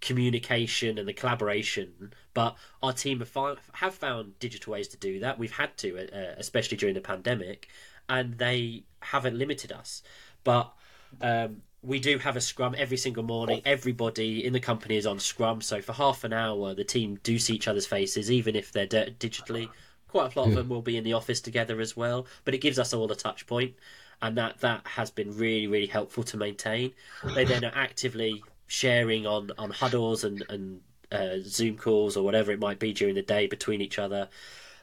communication 0.00 0.98
and 0.98 1.08
the 1.08 1.12
collaboration. 1.12 2.12
But 2.32 2.56
our 2.80 2.92
team 2.92 3.18
have, 3.18 3.28
fi- 3.28 3.56
have 3.72 3.94
found 3.96 4.38
digital 4.38 4.72
ways 4.72 4.86
to 4.88 4.96
do 4.96 5.18
that. 5.20 5.36
We've 5.36 5.50
had 5.50 5.76
to, 5.78 5.98
uh, 5.98 6.34
especially 6.36 6.76
during 6.76 6.94
the 6.94 7.00
pandemic, 7.00 7.66
and 8.08 8.38
they 8.38 8.84
haven't 9.00 9.36
limited 9.36 9.72
us. 9.72 10.02
But 10.44 10.72
um, 11.20 11.62
we 11.82 12.00
do 12.00 12.18
have 12.18 12.36
a 12.36 12.40
scrum 12.40 12.74
every 12.76 12.96
single 12.96 13.22
morning. 13.22 13.62
Everybody 13.64 14.44
in 14.44 14.52
the 14.52 14.60
company 14.60 14.96
is 14.96 15.06
on 15.06 15.18
scrum, 15.18 15.60
so 15.60 15.80
for 15.80 15.92
half 15.92 16.24
an 16.24 16.32
hour, 16.32 16.74
the 16.74 16.84
team 16.84 17.18
do 17.22 17.38
see 17.38 17.54
each 17.54 17.68
other's 17.68 17.86
faces, 17.86 18.30
even 18.30 18.56
if 18.56 18.72
they're 18.72 18.86
d- 18.86 19.14
digitally. 19.18 19.70
Quite 20.08 20.34
a 20.34 20.38
lot 20.38 20.48
of 20.48 20.54
them 20.54 20.68
will 20.68 20.82
be 20.82 20.96
in 20.96 21.04
the 21.04 21.12
office 21.12 21.40
together 21.40 21.80
as 21.80 21.96
well, 21.96 22.26
but 22.44 22.54
it 22.54 22.58
gives 22.58 22.78
us 22.78 22.94
all 22.94 23.10
a 23.12 23.16
touch 23.16 23.46
point, 23.46 23.74
and 24.22 24.36
that 24.38 24.58
that 24.60 24.86
has 24.86 25.10
been 25.10 25.36
really 25.36 25.66
really 25.66 25.86
helpful 25.86 26.24
to 26.24 26.36
maintain. 26.36 26.92
They 27.34 27.44
then 27.44 27.64
are 27.64 27.72
actively 27.74 28.42
sharing 28.66 29.26
on 29.26 29.50
on 29.58 29.70
huddles 29.70 30.24
and 30.24 30.42
and 30.48 30.80
uh, 31.12 31.36
Zoom 31.42 31.76
calls 31.76 32.16
or 32.16 32.24
whatever 32.24 32.52
it 32.52 32.58
might 32.58 32.78
be 32.78 32.92
during 32.92 33.14
the 33.14 33.22
day 33.22 33.46
between 33.46 33.80
each 33.80 33.98
other. 33.98 34.28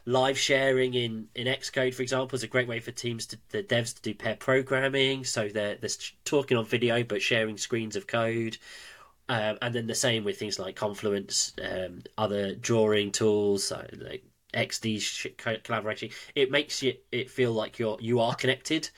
Live 0.08 0.38
sharing 0.38 0.94
in, 0.94 1.28
in 1.34 1.48
Xcode, 1.48 1.96
for 1.96 2.04
example, 2.04 2.36
is 2.36 2.44
a 2.44 2.48
great 2.48 2.68
way 2.68 2.80
for 2.80 2.92
teams 2.92 3.26
to 3.28 3.38
the 3.50 3.64
devs 3.64 3.96
to 3.96 4.02
do 4.02 4.14
pair 4.14 4.36
programming. 4.36 5.24
So 5.24 5.50
they're 5.50 5.76
they're 5.76 5.90
talking 6.26 6.58
on 6.58 6.66
video 6.66 7.04
but 7.04 7.22
sharing 7.22 7.58
screens 7.58 7.96
of 7.96 8.06
code. 8.06 8.58
Um, 9.28 9.58
and 9.62 9.74
then 9.74 9.88
the 9.88 9.96
same 9.96 10.24
with 10.24 10.38
things 10.38 10.60
like 10.60 10.76
Confluence, 10.76 11.54
um, 11.64 12.04
other 12.18 12.54
drawing 12.54 13.12
tools, 13.12 13.72
like 13.72 14.24
XD 14.54 15.64
collaboration. 15.64 16.10
it 16.36 16.52
makes 16.52 16.82
you 16.84 16.94
it 17.12 17.30
feel 17.30 17.52
like 17.52 17.80
you're 17.80 17.98
you 18.00 18.20
are 18.20 18.36
connected 18.36 18.90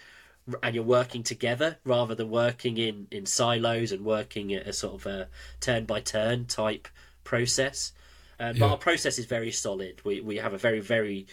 and 0.64 0.76
you're 0.76 0.84
working 0.84 1.24
together 1.24 1.78
rather 1.84 2.16
than 2.16 2.30
working 2.30 2.78
in 2.78 3.08
in 3.12 3.26
silos 3.26 3.92
and 3.92 4.06
working 4.06 4.54
at 4.54 4.68
a 4.68 4.74
sort 4.74 4.96
of 4.96 5.06
a 5.06 5.30
turn 5.60 5.86
by 5.86 6.00
turn 6.00 6.46
type 6.46 6.88
process. 7.24 7.94
Um, 8.40 8.56
yeah. 8.56 8.60
But 8.60 8.72
our 8.72 8.78
process 8.78 9.18
is 9.18 9.26
very 9.26 9.52
solid. 9.52 10.02
We 10.04 10.22
we 10.22 10.38
have 10.38 10.54
a 10.54 10.58
very 10.58 10.80
very 10.80 11.28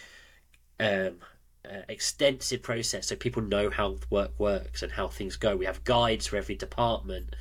um, 0.79 1.19
uh, 1.63 1.81
extensive 1.87 2.61
process, 2.61 3.07
so 3.07 3.15
people 3.15 3.41
know 3.41 3.69
how 3.69 3.97
work 4.09 4.31
works 4.37 4.83
and 4.83 4.91
how 4.91 5.07
things 5.07 5.35
go. 5.35 5.55
We 5.55 5.65
have 5.65 5.83
guides 5.83 6.27
for 6.27 6.37
every 6.37 6.55
department, 6.55 7.35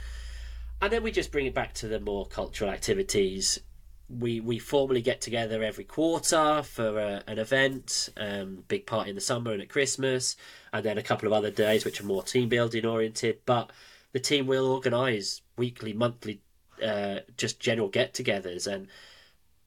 and 0.81 0.93
then 0.93 1.03
we 1.03 1.11
just 1.13 1.33
bring 1.33 1.47
it 1.47 1.55
back 1.55 1.75
to 1.75 1.89
the 1.89 2.01
more 2.01 2.27
cultural 2.27 2.71
activities 2.71 3.61
we 4.09 4.41
we 4.41 4.59
formally 4.59 5.03
get 5.03 5.21
together 5.21 5.63
every 5.63 5.85
quarter 5.85 6.63
for 6.63 6.99
a, 6.99 7.23
an 7.27 7.39
event, 7.39 8.11
um, 8.17 8.65
big 8.69 8.87
party 8.87 9.11
in 9.11 9.17
the 9.17 9.21
summer 9.21 9.53
and 9.53 9.63
at 9.63 9.69
Christmas, 9.69 10.37
and 10.73 10.85
then 10.85 10.99
a 10.99 11.03
couple 11.03 11.27
of 11.27 11.33
other 11.33 11.51
days 11.51 11.85
which 11.85 12.01
are 12.01 12.05
more 12.05 12.23
team 12.23 12.49
building 12.49 12.85
oriented. 12.85 13.39
But 13.47 13.71
the 14.13 14.21
team 14.21 14.47
will 14.47 14.67
organise 14.67 15.43
weekly, 15.57 15.93
monthly, 15.93 16.41
uh, 16.85 17.21
just 17.37 17.61
general 17.61 17.89
get-togethers, 17.89 18.67
and 18.67 18.89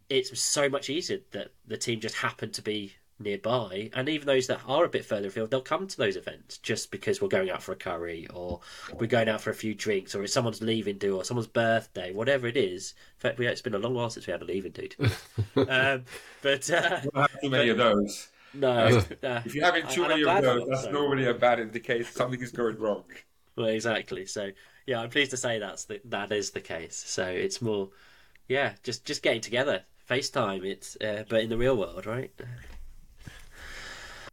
it's 0.09 0.39
so 0.39 0.69
much 0.69 0.89
easier 0.89 1.19
that 1.31 1.51
the 1.67 1.77
team 1.77 1.99
just 1.99 2.15
happen 2.15 2.51
to 2.51 2.61
be 2.61 2.93
nearby, 3.19 3.89
and 3.93 4.07
even 4.09 4.27
those 4.27 4.47
that 4.47 4.61
are 4.67 4.85
a 4.85 4.89
bit 4.89 5.05
further 5.05 5.27
afield, 5.27 5.49
they'll 5.49 5.61
come 5.61 5.87
to 5.87 5.97
those 5.97 6.15
events 6.15 6.57
just 6.59 6.91
because 6.91 7.21
we're 7.21 7.27
going 7.27 7.49
out 7.49 7.63
for 7.63 7.71
a 7.71 7.75
curry, 7.75 8.27
or 8.33 8.59
we're 8.99 9.07
going 9.07 9.29
out 9.29 9.41
for 9.41 9.49
a 9.49 9.55
few 9.55 9.73
drinks, 9.73 10.13
or 10.13 10.23
it's 10.23 10.33
someone's 10.33 10.61
leaving 10.61 10.97
do, 10.97 11.15
or 11.15 11.23
someone's 11.23 11.47
birthday, 11.47 12.13
whatever 12.13 12.47
it 12.47 12.57
is. 12.57 12.93
In 13.17 13.21
fact, 13.21 13.39
we, 13.39 13.47
it's 13.47 13.61
been 13.61 13.75
a 13.75 13.79
long 13.79 13.93
while 13.93 14.09
since 14.09 14.27
we 14.27 14.31
had 14.31 14.41
a 14.41 14.45
leaving 14.45 14.71
do. 14.71 14.87
um, 15.55 16.03
but 16.41 16.69
uh, 16.69 17.01
have 17.15 17.41
too 17.41 17.49
many 17.49 17.71
but, 17.71 17.71
of 17.71 17.77
those. 17.77 18.27
No, 18.53 18.69
uh, 19.23 19.41
if 19.45 19.55
you're 19.55 19.65
having 19.65 19.87
too 19.87 20.07
many 20.07 20.23
of 20.23 20.41
those, 20.41 20.67
that's 20.67 20.83
so. 20.83 20.91
normally 20.91 21.25
a 21.25 21.33
bad 21.33 21.59
indication 21.59 22.05
something 22.11 22.41
is 22.41 22.51
going 22.51 22.77
wrong. 22.77 23.03
Well, 23.55 23.67
exactly. 23.67 24.25
So, 24.25 24.51
yeah, 24.85 25.01
I'm 25.01 25.09
pleased 25.09 25.31
to 25.31 25.37
say 25.37 25.59
that's 25.59 25.85
the, 25.85 25.99
that 26.05 26.31
is 26.31 26.51
the 26.51 26.61
case. 26.61 26.95
So 26.95 27.25
it's 27.25 27.61
more, 27.61 27.89
yeah, 28.47 28.73
just 28.83 29.05
just 29.05 29.23
getting 29.23 29.41
together, 29.41 29.83
FaceTime. 30.07 30.65
It's 30.65 30.95
uh, 31.01 31.23
but 31.27 31.41
in 31.41 31.49
the 31.49 31.57
real 31.57 31.77
world, 31.77 32.05
right? 32.05 32.31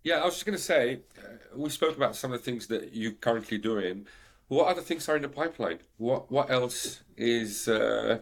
Yeah, 0.02 0.20
I 0.20 0.24
was 0.26 0.34
just 0.34 0.46
going 0.46 0.56
to 0.56 0.62
say, 0.62 1.00
uh, 1.18 1.56
we 1.56 1.70
spoke 1.70 1.96
about 1.96 2.14
some 2.14 2.32
of 2.32 2.38
the 2.38 2.44
things 2.44 2.66
that 2.66 2.94
you're 2.94 3.12
currently 3.12 3.56
doing. 3.56 4.06
What 4.48 4.68
other 4.68 4.82
things 4.82 5.08
are 5.08 5.16
in 5.16 5.22
the 5.22 5.28
pipeline? 5.28 5.78
What 5.96 6.30
what 6.30 6.50
else 6.50 7.02
is 7.16 7.66
uh, 7.68 8.18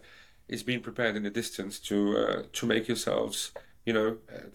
is 0.49 0.63
being 0.63 0.81
prepared 0.81 1.17
in 1.17 1.25
the 1.25 1.31
distance 1.31 1.79
to 1.81 2.17
uh, 2.17 2.43
to 2.53 2.67
make 2.67 2.87
yourselves, 2.89 3.53
you 3.85 3.93
know, 3.93 4.19
uh, 4.33 4.49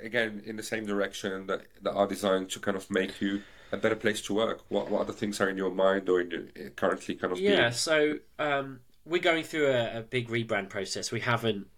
again 0.00 0.42
in 0.44 0.56
the 0.56 0.62
same 0.62 0.84
direction 0.84 1.46
that 1.46 1.62
that 1.82 1.92
are 1.92 2.06
designed 2.06 2.50
to 2.50 2.60
kind 2.60 2.76
of 2.76 2.90
make 2.90 3.20
you 3.20 3.42
a 3.72 3.78
better 3.78 3.96
place 3.96 4.20
to 4.22 4.34
work? 4.34 4.60
What 4.68 4.90
what 4.90 5.00
other 5.00 5.14
things 5.14 5.40
are 5.40 5.48
in 5.48 5.56
your 5.56 5.70
mind 5.70 6.08
or 6.10 6.20
in 6.20 6.28
the, 6.28 6.70
currently 6.70 7.14
kind 7.14 7.32
of? 7.32 7.40
Yeah, 7.40 7.60
being... 7.60 7.72
so 7.72 8.18
um, 8.38 8.80
we're 9.06 9.22
going 9.22 9.44
through 9.44 9.68
a, 9.68 10.00
a 10.00 10.02
big 10.02 10.28
rebrand 10.28 10.68
process. 10.68 11.10
We 11.10 11.20
haven't 11.20 11.68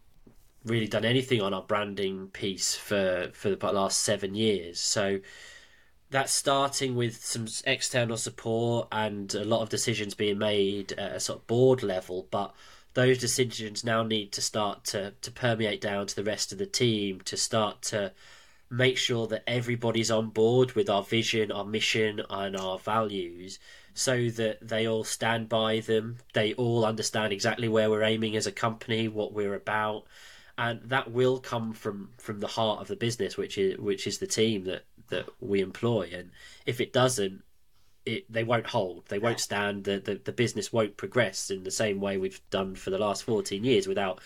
really 0.66 0.88
done 0.88 1.04
anything 1.04 1.40
on 1.40 1.54
our 1.54 1.62
branding 1.62 2.28
piece 2.28 2.74
for 2.74 3.30
for 3.32 3.50
the 3.50 3.72
last 3.72 4.00
seven 4.00 4.34
years. 4.34 4.78
So 4.80 5.20
that's 6.10 6.32
starting 6.32 6.94
with 6.94 7.24
some 7.24 7.46
external 7.64 8.16
support 8.16 8.88
and 8.92 9.34
a 9.34 9.44
lot 9.44 9.62
of 9.62 9.68
decisions 9.68 10.14
being 10.14 10.38
made 10.38 10.92
at 10.92 11.16
a 11.16 11.20
sort 11.20 11.40
of 11.40 11.46
board 11.46 11.82
level, 11.82 12.28
but 12.30 12.54
those 12.94 13.18
decisions 13.18 13.84
now 13.84 14.02
need 14.02 14.32
to 14.32 14.40
start 14.40 14.84
to, 14.84 15.12
to 15.20 15.30
permeate 15.30 15.80
down 15.80 16.06
to 16.06 16.16
the 16.16 16.24
rest 16.24 16.52
of 16.52 16.58
the 16.58 16.66
team 16.66 17.20
to 17.22 17.36
start 17.36 17.82
to 17.82 18.12
make 18.70 18.96
sure 18.96 19.26
that 19.26 19.44
everybody's 19.46 20.10
on 20.10 20.30
board 20.30 20.72
with 20.72 20.88
our 20.88 21.02
vision, 21.02 21.52
our 21.52 21.64
mission, 21.64 22.22
and 22.30 22.56
our 22.56 22.78
values 22.78 23.58
so 23.94 24.28
that 24.28 24.66
they 24.66 24.86
all 24.86 25.04
stand 25.04 25.48
by 25.48 25.80
them. 25.80 26.16
They 26.34 26.54
all 26.54 26.84
understand 26.84 27.32
exactly 27.32 27.68
where 27.68 27.90
we're 27.90 28.02
aiming 28.02 28.36
as 28.36 28.46
a 28.46 28.52
company, 28.52 29.08
what 29.08 29.32
we're 29.32 29.54
about, 29.54 30.06
and 30.58 30.80
that 30.84 31.10
will 31.10 31.38
come 31.38 31.72
from 31.72 32.10
from 32.18 32.40
the 32.40 32.46
heart 32.46 32.80
of 32.80 32.88
the 32.88 32.96
business, 32.96 33.36
which 33.36 33.58
is 33.58 33.78
which 33.78 34.06
is 34.06 34.18
the 34.18 34.26
team 34.26 34.64
that 34.64 34.84
that 35.08 35.28
we 35.40 35.60
employ. 35.60 36.10
And 36.12 36.30
if 36.64 36.80
it 36.80 36.92
doesn't, 36.92 37.42
it 38.04 38.30
they 38.32 38.44
won't 38.44 38.66
hold, 38.66 39.06
they 39.08 39.18
won't 39.18 39.40
stand. 39.40 39.84
The, 39.84 39.98
the 39.98 40.20
the 40.24 40.32
business 40.32 40.72
won't 40.72 40.96
progress 40.96 41.50
in 41.50 41.64
the 41.64 41.70
same 41.70 42.00
way 42.00 42.16
we've 42.16 42.40
done 42.50 42.74
for 42.74 42.90
the 42.90 42.98
last 42.98 43.24
fourteen 43.24 43.64
years 43.64 43.86
without 43.86 44.20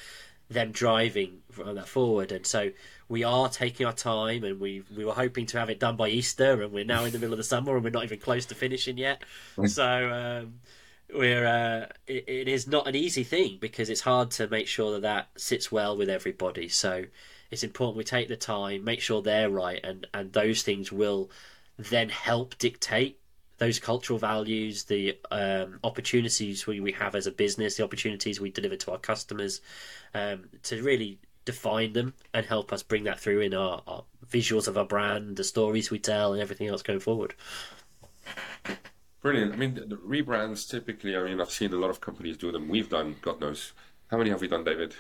them 0.49 0.73
driving 0.73 1.39
that 1.57 1.89
forward. 1.89 2.33
And 2.33 2.45
so 2.45 2.71
we 3.09 3.23
are 3.25 3.49
taking 3.49 3.87
our 3.87 3.93
time, 3.93 4.45
and 4.45 4.61
we 4.61 4.85
we 4.97 5.05
were 5.05 5.15
hoping 5.15 5.47
to 5.47 5.59
have 5.59 5.71
it 5.71 5.81
done 5.81 5.97
by 5.97 6.09
Easter, 6.09 6.63
and 6.63 6.73
we're 6.73 6.85
now 6.85 7.05
in 7.05 7.13
the 7.13 7.19
middle 7.19 7.35
of 7.35 7.39
the 7.39 7.45
summer, 7.45 7.75
and 7.75 7.85
we're 7.85 7.91
not 7.91 8.05
even 8.05 8.21
close 8.21 8.47
to 8.47 8.55
finishing 8.55 8.99
yet. 8.99 9.23
So. 9.67 10.43
Um, 10.43 10.61
we're 11.15 11.47
uh, 11.47 11.87
it, 12.07 12.25
it 12.29 12.49
is 12.49 12.67
not 12.67 12.87
an 12.87 12.95
easy 12.95 13.25
thing 13.25 13.59
because 13.61 13.91
it's 13.91 14.01
hard 14.01 14.31
to 14.33 14.49
make 14.49 14.67
sure 14.67 14.93
that 14.93 15.03
that 15.03 15.29
sits 15.37 15.71
well 15.71 15.97
with 15.97 16.09
everybody. 16.09 16.69
So 16.69 17.05
it's 17.51 17.65
important 17.65 17.97
we 17.97 18.05
take 18.05 18.29
the 18.29 18.37
time, 18.37 18.85
make 18.85 19.01
sure 19.01 19.23
they're 19.23 19.51
right, 19.51 19.81
and 19.85 20.07
and 20.15 20.33
those 20.33 20.63
things 20.63 20.93
will 20.93 21.31
then 21.79 22.09
help 22.09 22.59
dictate 22.59 23.19
those 23.59 23.79
cultural 23.79 24.19
values, 24.19 24.85
the 24.85 25.19
um, 25.31 25.79
opportunities 25.85 26.67
we, 26.67 26.81
we 26.81 26.93
have 26.93 27.15
as 27.15 27.27
a 27.27 27.31
business, 27.31 27.77
the 27.77 27.85
opportunities 27.85 28.41
we 28.41 28.51
deliver 28.51 28.75
to 28.75 28.91
our 28.91 28.99
customers, 28.99 29.61
um, 30.15 30.49
to 30.63 30.83
really 30.83 31.19
define 31.45 31.93
them 31.93 32.15
and 32.33 32.47
help 32.47 32.73
us 32.73 32.83
bring 32.83 33.05
that 33.05 33.21
through 33.21 33.41
in 33.41 33.53
our, 33.53 33.83
our 33.87 34.03
visuals 34.31 34.67
of 34.67 34.79
our 34.79 34.87
brand, 34.87 35.37
the 35.37 35.45
stories 35.45 35.91
we 35.91 35.99
tell, 35.99 36.33
and 36.33 36.41
everything 36.41 36.69
else 36.69 36.83
going 36.83 37.01
forward. 37.01 37.35
Brilliant. 39.23 39.53
I 39.53 39.57
mean, 39.57 39.75
the, 39.75 39.83
the 39.83 39.97
rebrands 39.97 40.69
typically. 40.69 41.17
I 41.17 41.23
mean, 41.25 41.41
I've 41.41 41.51
seen 41.51 41.73
a 41.73 41.77
lot 41.77 41.91
of 41.91 42.01
companies 42.01 42.37
do 42.37 42.53
them. 42.53 42.69
We've 42.69 42.89
done, 42.89 43.17
God 43.21 43.41
knows, 43.41 43.73
how 44.11 44.17
many 44.17 44.31
have 44.31 44.41
we 44.41 44.49
done, 44.49 44.65
David? 44.65 44.95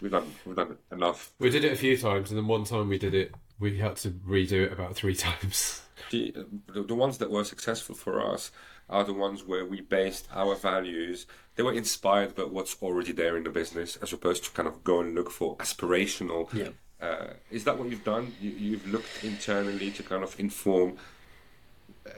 We've 0.00 0.10
done, 0.10 0.32
we've 0.46 0.56
done 0.56 0.76
enough. 0.90 1.32
We 1.38 1.50
did 1.50 1.64
it 1.64 1.72
a 1.72 1.76
few 1.76 1.96
times, 1.96 2.30
and 2.30 2.38
then 2.38 2.46
one 2.46 2.64
time 2.64 2.88
we 2.88 2.98
did 2.98 3.14
it, 3.14 3.34
we 3.58 3.78
had 3.78 3.96
to 3.96 4.10
redo 4.10 4.64
it 4.66 4.72
about 4.72 4.94
three 4.94 5.14
times. 5.16 5.82
The, 6.10 6.34
the, 6.72 6.82
the 6.82 6.94
ones 6.94 7.18
that 7.18 7.30
were 7.30 7.44
successful 7.44 7.94
for 7.94 8.24
us 8.24 8.50
are 8.88 9.04
the 9.04 9.14
ones 9.14 9.44
where 9.44 9.64
we 9.64 9.80
based 9.80 10.28
our 10.32 10.54
values. 10.54 11.26
They 11.56 11.62
were 11.62 11.72
inspired 11.72 12.34
by 12.34 12.44
what's 12.44 12.76
already 12.82 13.12
there 13.12 13.36
in 13.36 13.44
the 13.44 13.50
business, 13.50 13.96
as 13.96 14.12
opposed 14.12 14.44
to 14.44 14.50
kind 14.50 14.68
of 14.68 14.84
go 14.84 15.00
and 15.00 15.14
look 15.14 15.30
for 15.30 15.56
aspirational. 15.56 16.52
Yeah. 16.52 16.68
Uh, 17.00 17.32
is 17.50 17.64
that 17.64 17.78
what 17.78 17.88
you've 17.90 18.04
done? 18.04 18.32
You, 18.40 18.50
you've 18.50 18.86
looked 18.86 19.24
internally 19.24 19.90
to 19.92 20.02
kind 20.02 20.22
of 20.22 20.38
inform 20.38 20.98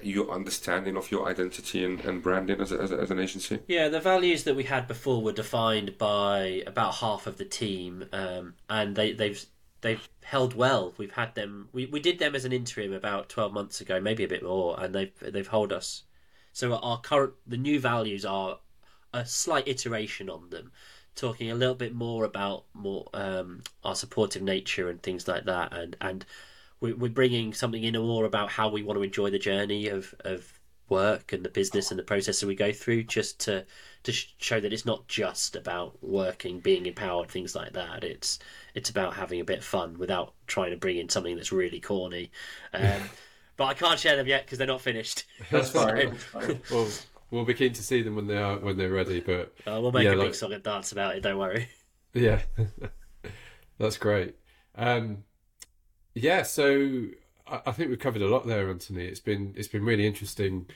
your 0.02 0.30
understanding 0.30 0.96
of 0.96 1.10
your 1.10 1.28
identity 1.28 1.84
and, 1.84 2.00
and 2.00 2.22
branding 2.22 2.60
as, 2.60 2.72
a, 2.72 2.80
as, 2.80 2.90
a, 2.90 2.96
as 2.96 3.10
an 3.10 3.18
agency? 3.18 3.60
Yeah, 3.68 3.88
the 3.88 4.00
values 4.00 4.44
that 4.44 4.56
we 4.56 4.64
had 4.64 4.86
before 4.86 5.22
were 5.22 5.32
defined 5.32 5.98
by 5.98 6.62
about 6.66 6.96
half 6.96 7.26
of 7.26 7.36
the 7.36 7.44
team, 7.44 8.06
um, 8.12 8.54
and 8.68 8.96
they, 8.96 9.12
they've 9.12 9.44
they've 9.80 10.08
held 10.22 10.54
well. 10.54 10.94
We've 10.96 11.12
had 11.12 11.34
them. 11.34 11.68
We, 11.72 11.86
we 11.86 12.00
did 12.00 12.18
them 12.18 12.34
as 12.34 12.44
an 12.44 12.52
interim 12.52 12.92
about 12.92 13.28
twelve 13.28 13.52
months 13.52 13.80
ago, 13.80 14.00
maybe 14.00 14.24
a 14.24 14.28
bit 14.28 14.42
more, 14.42 14.80
and 14.80 14.94
they've 14.94 15.12
they've 15.20 15.48
held 15.48 15.72
us. 15.72 16.04
So 16.52 16.74
our 16.74 17.00
current 17.00 17.34
the 17.46 17.56
new 17.56 17.78
values 17.80 18.24
are 18.24 18.58
a 19.12 19.26
slight 19.26 19.68
iteration 19.68 20.30
on 20.30 20.50
them, 20.50 20.72
talking 21.14 21.50
a 21.50 21.54
little 21.54 21.74
bit 21.74 21.94
more 21.94 22.24
about 22.24 22.64
more 22.72 23.08
um, 23.12 23.62
our 23.84 23.94
supportive 23.94 24.42
nature 24.42 24.88
and 24.88 25.02
things 25.02 25.28
like 25.28 25.44
that, 25.44 25.72
and 25.72 25.96
and 26.00 26.24
we're 26.92 27.10
bringing 27.10 27.54
something 27.54 27.82
in 27.82 27.94
more 27.94 28.24
about 28.24 28.50
how 28.50 28.68
we 28.68 28.82
want 28.82 28.98
to 28.98 29.02
enjoy 29.02 29.30
the 29.30 29.38
journey 29.38 29.88
of, 29.88 30.14
of 30.20 30.60
work 30.88 31.32
and 31.32 31.44
the 31.44 31.48
business 31.48 31.90
and 31.90 31.98
the 31.98 32.04
process 32.04 32.40
that 32.40 32.46
we 32.46 32.54
go 32.54 32.72
through 32.72 33.02
just 33.04 33.40
to 33.40 33.64
to 34.02 34.12
show 34.12 34.60
that 34.60 34.72
it's 34.72 34.84
not 34.84 35.06
just 35.08 35.56
about 35.56 35.96
working 36.02 36.60
being 36.60 36.86
empowered 36.86 37.28
things 37.28 37.54
like 37.54 37.72
that. 37.72 38.04
It's 38.04 38.38
it's 38.74 38.90
about 38.90 39.14
having 39.14 39.40
a 39.40 39.44
bit 39.44 39.58
of 39.58 39.64
fun 39.64 39.98
without 39.98 40.34
trying 40.46 40.70
to 40.70 40.76
bring 40.76 40.98
in 40.98 41.08
something 41.08 41.36
that's 41.36 41.52
really 41.52 41.80
corny. 41.80 42.30
Um, 42.72 43.00
but 43.56 43.64
I 43.64 43.74
can't 43.74 43.98
share 43.98 44.16
them 44.16 44.26
yet 44.26 44.44
because 44.44 44.58
they're 44.58 44.66
not 44.66 44.80
finished. 44.80 45.24
That's 45.50 45.70
fine, 45.70 46.10
that's 46.10 46.24
fine. 46.24 46.60
well 46.70 46.88
we'll 47.30 47.44
be 47.44 47.54
keen 47.54 47.72
to 47.72 47.82
see 47.82 48.02
them 48.02 48.14
when 48.14 48.26
they 48.26 48.36
are 48.36 48.58
when 48.58 48.76
they're 48.76 48.90
ready 48.90 49.20
but 49.20 49.54
uh, 49.66 49.80
we'll 49.80 49.90
make 49.90 50.04
yeah, 50.04 50.14
a 50.14 50.16
like... 50.16 50.28
big 50.28 50.34
song 50.34 50.52
and 50.52 50.62
dance 50.62 50.92
about 50.92 51.16
it 51.16 51.22
don't 51.22 51.38
worry. 51.38 51.68
Yeah. 52.16 52.42
That's 53.78 53.96
great. 53.96 54.36
Um 54.76 55.24
yeah, 56.14 56.42
so 56.42 57.06
I 57.46 57.72
think 57.72 57.90
we've 57.90 57.98
covered 57.98 58.22
a 58.22 58.28
lot 58.28 58.46
there, 58.46 58.70
Anthony. 58.70 59.04
It's 59.04 59.20
been 59.20 59.54
it's 59.56 59.68
been 59.68 59.84
really 59.84 60.06
interesting 60.06 60.66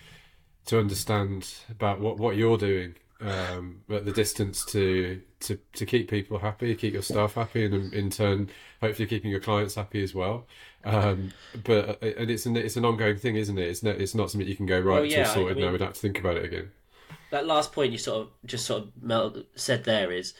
to 0.66 0.79
understand 0.79 1.55
about 1.70 2.01
what, 2.01 2.18
what 2.18 2.37
you're 2.37 2.59
doing 2.59 2.94
um, 3.20 3.81
at 3.90 4.05
the 4.05 4.12
distance 4.12 4.64
to, 4.66 5.20
to 5.40 5.59
to 5.72 5.87
keep 5.87 6.11
people 6.11 6.38
happy, 6.38 6.74
keep 6.74 6.92
your 6.92 7.03
staff 7.03 7.35
happy, 7.35 7.64
and 7.64 7.92
in 7.94 8.11
turn, 8.11 8.51
hopefully, 8.81 9.09
keeping 9.09 9.31
your 9.31 9.40
clients 9.40 9.74
happy 9.74 10.03
as 10.03 10.14
well. 10.14 10.46
Um, 10.85 11.33
but 11.64 12.03
uh, 12.03 12.07
and 12.18 12.31
it's 12.31 12.46
an 12.46 12.57
it's 12.57 12.77
an 12.77 12.85
ongoing 12.85 13.16
thing, 13.16 13.37
isn't 13.37 13.59
it? 13.59 13.68
It's 13.68 13.83
not 13.83 13.96
it's 13.96 14.14
not 14.14 14.31
something 14.31 14.48
you 14.48 14.57
can 14.57 14.66
go 14.66 14.79
right. 14.79 14.96
Well, 14.96 15.05
yeah, 15.05 15.20
it's 15.20 15.31
all 15.31 15.35
sorted 15.37 15.57
I 15.57 15.61
mean, 15.61 15.66
now. 15.66 15.72
We'd 15.72 15.81
have 15.81 15.94
to 15.94 16.01
think 16.01 16.18
about 16.18 16.37
it 16.37 16.44
again. 16.44 16.70
That 17.31 17.46
last 17.46 17.72
point 17.72 17.92
you 17.92 17.98
sort 17.98 18.22
of 18.22 18.29
just 18.44 18.66
sort 18.66 18.85
of 19.09 19.44
said 19.55 19.85
there 19.85 20.12
is 20.12 20.35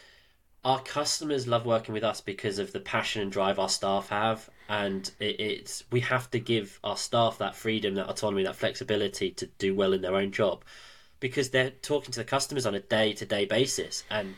our 0.65 0.81
customers 0.81 1.47
love 1.47 1.65
working 1.65 1.93
with 1.95 2.05
us 2.05 2.21
because 2.21 2.59
of 2.59 2.73
the 2.73 2.81
passion 2.81 3.23
and 3.23 3.33
drive 3.33 3.59
our 3.59 3.69
staff 3.69 4.09
have 4.09 4.51
and 4.69 5.13
it, 5.21 5.41
it's 5.41 5.85
we 5.91 6.01
have 6.01 6.31
to 6.31 6.39
give 6.39 6.79
our 6.85 6.97
staff 6.97 7.39
that 7.39 7.55
freedom 7.55 7.95
that 7.95 8.09
autonomy 8.09 8.43
that 8.43 8.57
flexibility 8.57 9.31
to 9.31 9.47
do 9.59 9.75
well 9.75 9.93
in 9.93 10.03
their 10.03 10.17
own 10.17 10.31
job 10.33 10.65
because 11.21 11.51
they're 11.51 11.71
talking 11.71 12.13
to 12.13 12.21
the 12.21 12.25
customers 12.25 12.67
on 12.67 12.75
a 12.75 12.81
day-to-day 12.81 13.45
basis 13.45 14.05
and 14.11 14.35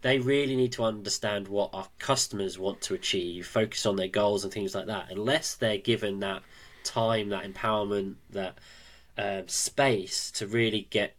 they 0.00 0.18
really 0.18 0.54
need 0.54 0.72
to 0.72 0.84
understand 0.84 1.48
what 1.48 1.70
our 1.72 1.88
customers 1.98 2.58
want 2.58 2.80
to 2.80 2.94
achieve 2.94 3.46
focus 3.46 3.86
on 3.86 3.96
their 3.96 4.08
goals 4.08 4.44
and 4.44 4.52
things 4.52 4.74
like 4.74 4.86
that. 4.86 5.10
Unless 5.10 5.56
they're 5.56 5.78
given 5.78 6.20
that 6.20 6.42
time 6.84 7.30
that 7.30 7.44
empowerment 7.44 8.14
that 8.30 8.58
um, 9.16 9.48
space 9.48 10.30
to 10.32 10.46
really 10.46 10.86
get 10.90 11.16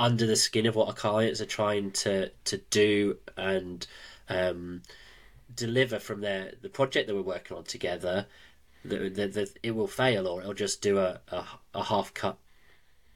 under 0.00 0.26
the 0.26 0.34
skin 0.34 0.64
of 0.64 0.74
what 0.74 0.88
our 0.88 0.94
clients 0.94 1.42
are 1.42 1.46
trying 1.46 1.90
to 1.90 2.30
to 2.44 2.56
do 2.70 3.18
and 3.36 3.86
um, 4.30 4.82
deliver 5.54 5.98
from 5.98 6.22
their 6.22 6.54
the 6.62 6.70
project 6.70 7.06
that 7.06 7.14
we're 7.14 7.20
working 7.20 7.56
on 7.56 7.64
together, 7.64 8.26
the, 8.82 9.10
the, 9.10 9.26
the, 9.26 9.50
it 9.62 9.72
will 9.72 9.86
fail 9.86 10.26
or 10.26 10.40
it'll 10.40 10.54
just 10.54 10.80
do 10.80 10.98
a, 10.98 11.20
a, 11.28 11.44
a 11.74 11.84
half 11.84 12.14
cut 12.14 12.38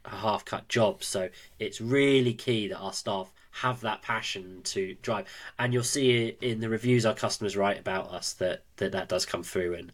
a 0.05 0.11
half 0.11 0.45
cut 0.45 0.69
job. 0.69 1.03
So 1.03 1.31
it's 1.59 1.81
really 1.81 2.35
key 2.35 2.69
that 2.69 2.79
our 2.79 2.93
staff 2.93 3.33
have 3.53 3.81
that 3.81 4.03
passion 4.03 4.61
to 4.65 4.95
drive, 5.01 5.27
and 5.59 5.73
you'll 5.73 5.85
see 5.85 6.37
in 6.43 6.61
the 6.61 6.69
reviews 6.69 7.07
our 7.07 7.15
customers 7.15 7.57
write 7.57 7.79
about 7.79 8.11
us 8.11 8.35
that 8.35 8.65
that, 8.77 8.93
that 8.93 9.09
does 9.09 9.25
come 9.25 9.43
through. 9.43 9.75
And 9.75 9.91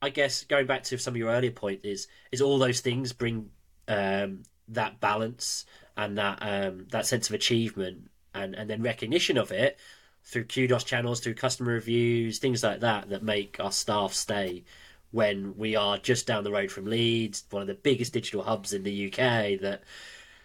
I 0.00 0.08
guess 0.08 0.44
going 0.44 0.66
back 0.66 0.84
to 0.84 0.96
some 0.96 1.12
of 1.12 1.18
your 1.18 1.32
earlier 1.32 1.50
point 1.50 1.80
is 1.84 2.08
is 2.32 2.40
all 2.40 2.58
those 2.58 2.80
things 2.80 3.12
bring 3.12 3.50
um, 3.88 4.44
that 4.68 5.00
balance 5.00 5.66
and 5.98 6.16
that 6.16 6.38
um, 6.40 6.86
that 6.90 7.04
sense 7.04 7.28
of 7.28 7.34
achievement 7.34 8.10
and, 8.32 8.54
and 8.54 8.70
then 8.70 8.80
recognition 8.82 9.36
of 9.36 9.50
it 9.52 9.78
through 10.24 10.44
kudos 10.44 10.84
channels, 10.84 11.20
through 11.20 11.34
customer 11.34 11.72
reviews, 11.72 12.38
things 12.38 12.62
like 12.62 12.80
that 12.80 13.10
that 13.10 13.22
make 13.22 13.58
our 13.60 13.72
staff 13.72 14.14
stay 14.14 14.64
when 15.10 15.56
we 15.56 15.74
are 15.74 15.98
just 15.98 16.26
down 16.26 16.44
the 16.44 16.52
road 16.52 16.70
from 16.70 16.84
Leeds, 16.84 17.44
one 17.50 17.62
of 17.62 17.68
the 17.68 17.74
biggest 17.74 18.12
digital 18.12 18.42
hubs 18.42 18.72
in 18.72 18.82
the 18.82 19.06
UK 19.06 19.60
that 19.60 19.82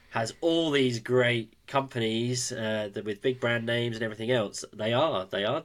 has 0.10 0.34
all 0.42 0.72
these 0.72 1.00
great 1.00 1.54
companies 1.68 2.52
uh, 2.52 2.90
that 2.94 3.06
with 3.06 3.22
big 3.22 3.40
brand 3.40 3.66
names 3.66 3.96
and 3.96 4.04
everything 4.04 4.32
else. 4.32 4.66
They 4.74 4.94
are 4.94 5.26
they 5.26 5.44
are 5.46 5.64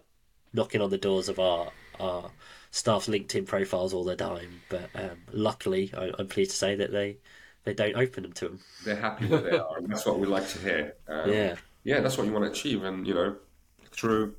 knocking 0.53 0.81
on 0.81 0.91
the 0.91 0.99
doors 0.99 1.29
of 1.29 1.39
our 1.39 1.71
our 1.99 2.31
staff's 2.71 3.09
LinkedIn 3.09 3.47
profiles 3.47 3.95
all 3.95 4.05
the 4.05 4.17
time. 4.17 4.61
But 4.69 4.91
um, 4.95 5.19
luckily, 5.33 5.93
I, 5.97 6.11
I'm 6.19 6.29
pleased 6.29 6.51
to 6.51 6.57
say 6.57 6.75
that 6.75 6.93
they 6.93 7.19
they 7.65 7.75
don't 7.75 7.97
open 7.97 8.23
them 8.23 8.33
to 8.33 8.49
them. 8.49 8.61
They're 8.85 8.97
happy 8.97 9.27
where 9.27 9.41
they 9.41 9.59
are, 9.59 9.79
and 9.79 9.89
that's 9.89 10.07
what 10.07 10.19
we 10.19 10.27
like 10.27 10.49
to 10.49 10.59
hear. 10.59 10.95
Um, 11.07 11.31
yeah, 11.31 11.57
yeah, 11.85 12.01
that's 12.01 12.17
what 12.19 12.27
you 12.27 12.33
want 12.33 12.45
to 12.47 12.51
achieve, 12.51 12.85
and 12.85 13.07
you 13.07 13.15
know, 13.15 13.37
through 13.91 14.35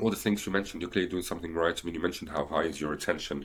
all 0.00 0.10
the 0.10 0.16
things 0.16 0.44
you 0.46 0.52
mentioned, 0.52 0.82
you're 0.82 0.90
clearly 0.90 1.10
doing 1.10 1.22
something 1.22 1.54
right. 1.54 1.80
I 1.80 1.86
mean, 1.86 1.94
you 1.94 2.00
mentioned 2.00 2.30
how 2.30 2.44
high 2.46 2.62
is 2.62 2.80
your 2.80 2.92
attention, 2.92 3.44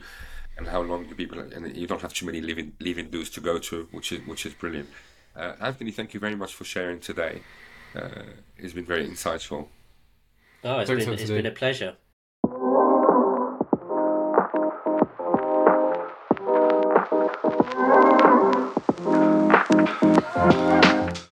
and 0.56 0.66
how 0.66 0.82
long 0.82 1.06
do 1.06 1.14
people, 1.14 1.38
and 1.38 1.76
you 1.76 1.86
don't 1.86 2.02
have 2.02 2.14
too 2.14 2.26
many 2.26 2.40
leaving 2.40 2.72
leaving 2.80 3.10
dues 3.10 3.30
to 3.30 3.40
go 3.40 3.58
to, 3.58 3.88
which 3.92 4.12
is 4.12 4.26
which 4.26 4.46
is 4.46 4.54
brilliant. 4.54 4.88
Uh, 5.36 5.54
Anthony, 5.60 5.90
thank 5.92 6.14
you 6.14 6.20
very 6.20 6.34
much 6.34 6.52
for 6.54 6.64
sharing 6.64 6.98
today. 6.98 7.42
Uh, 7.94 8.22
it's 8.56 8.72
been 8.72 8.84
very 8.84 9.06
insightful. 9.06 9.68
Oh, 10.64 10.80
it's 10.80 10.90
been, 10.90 11.12
it's 11.12 11.30
been 11.30 11.46
a 11.46 11.52
pleasure. 11.52 11.96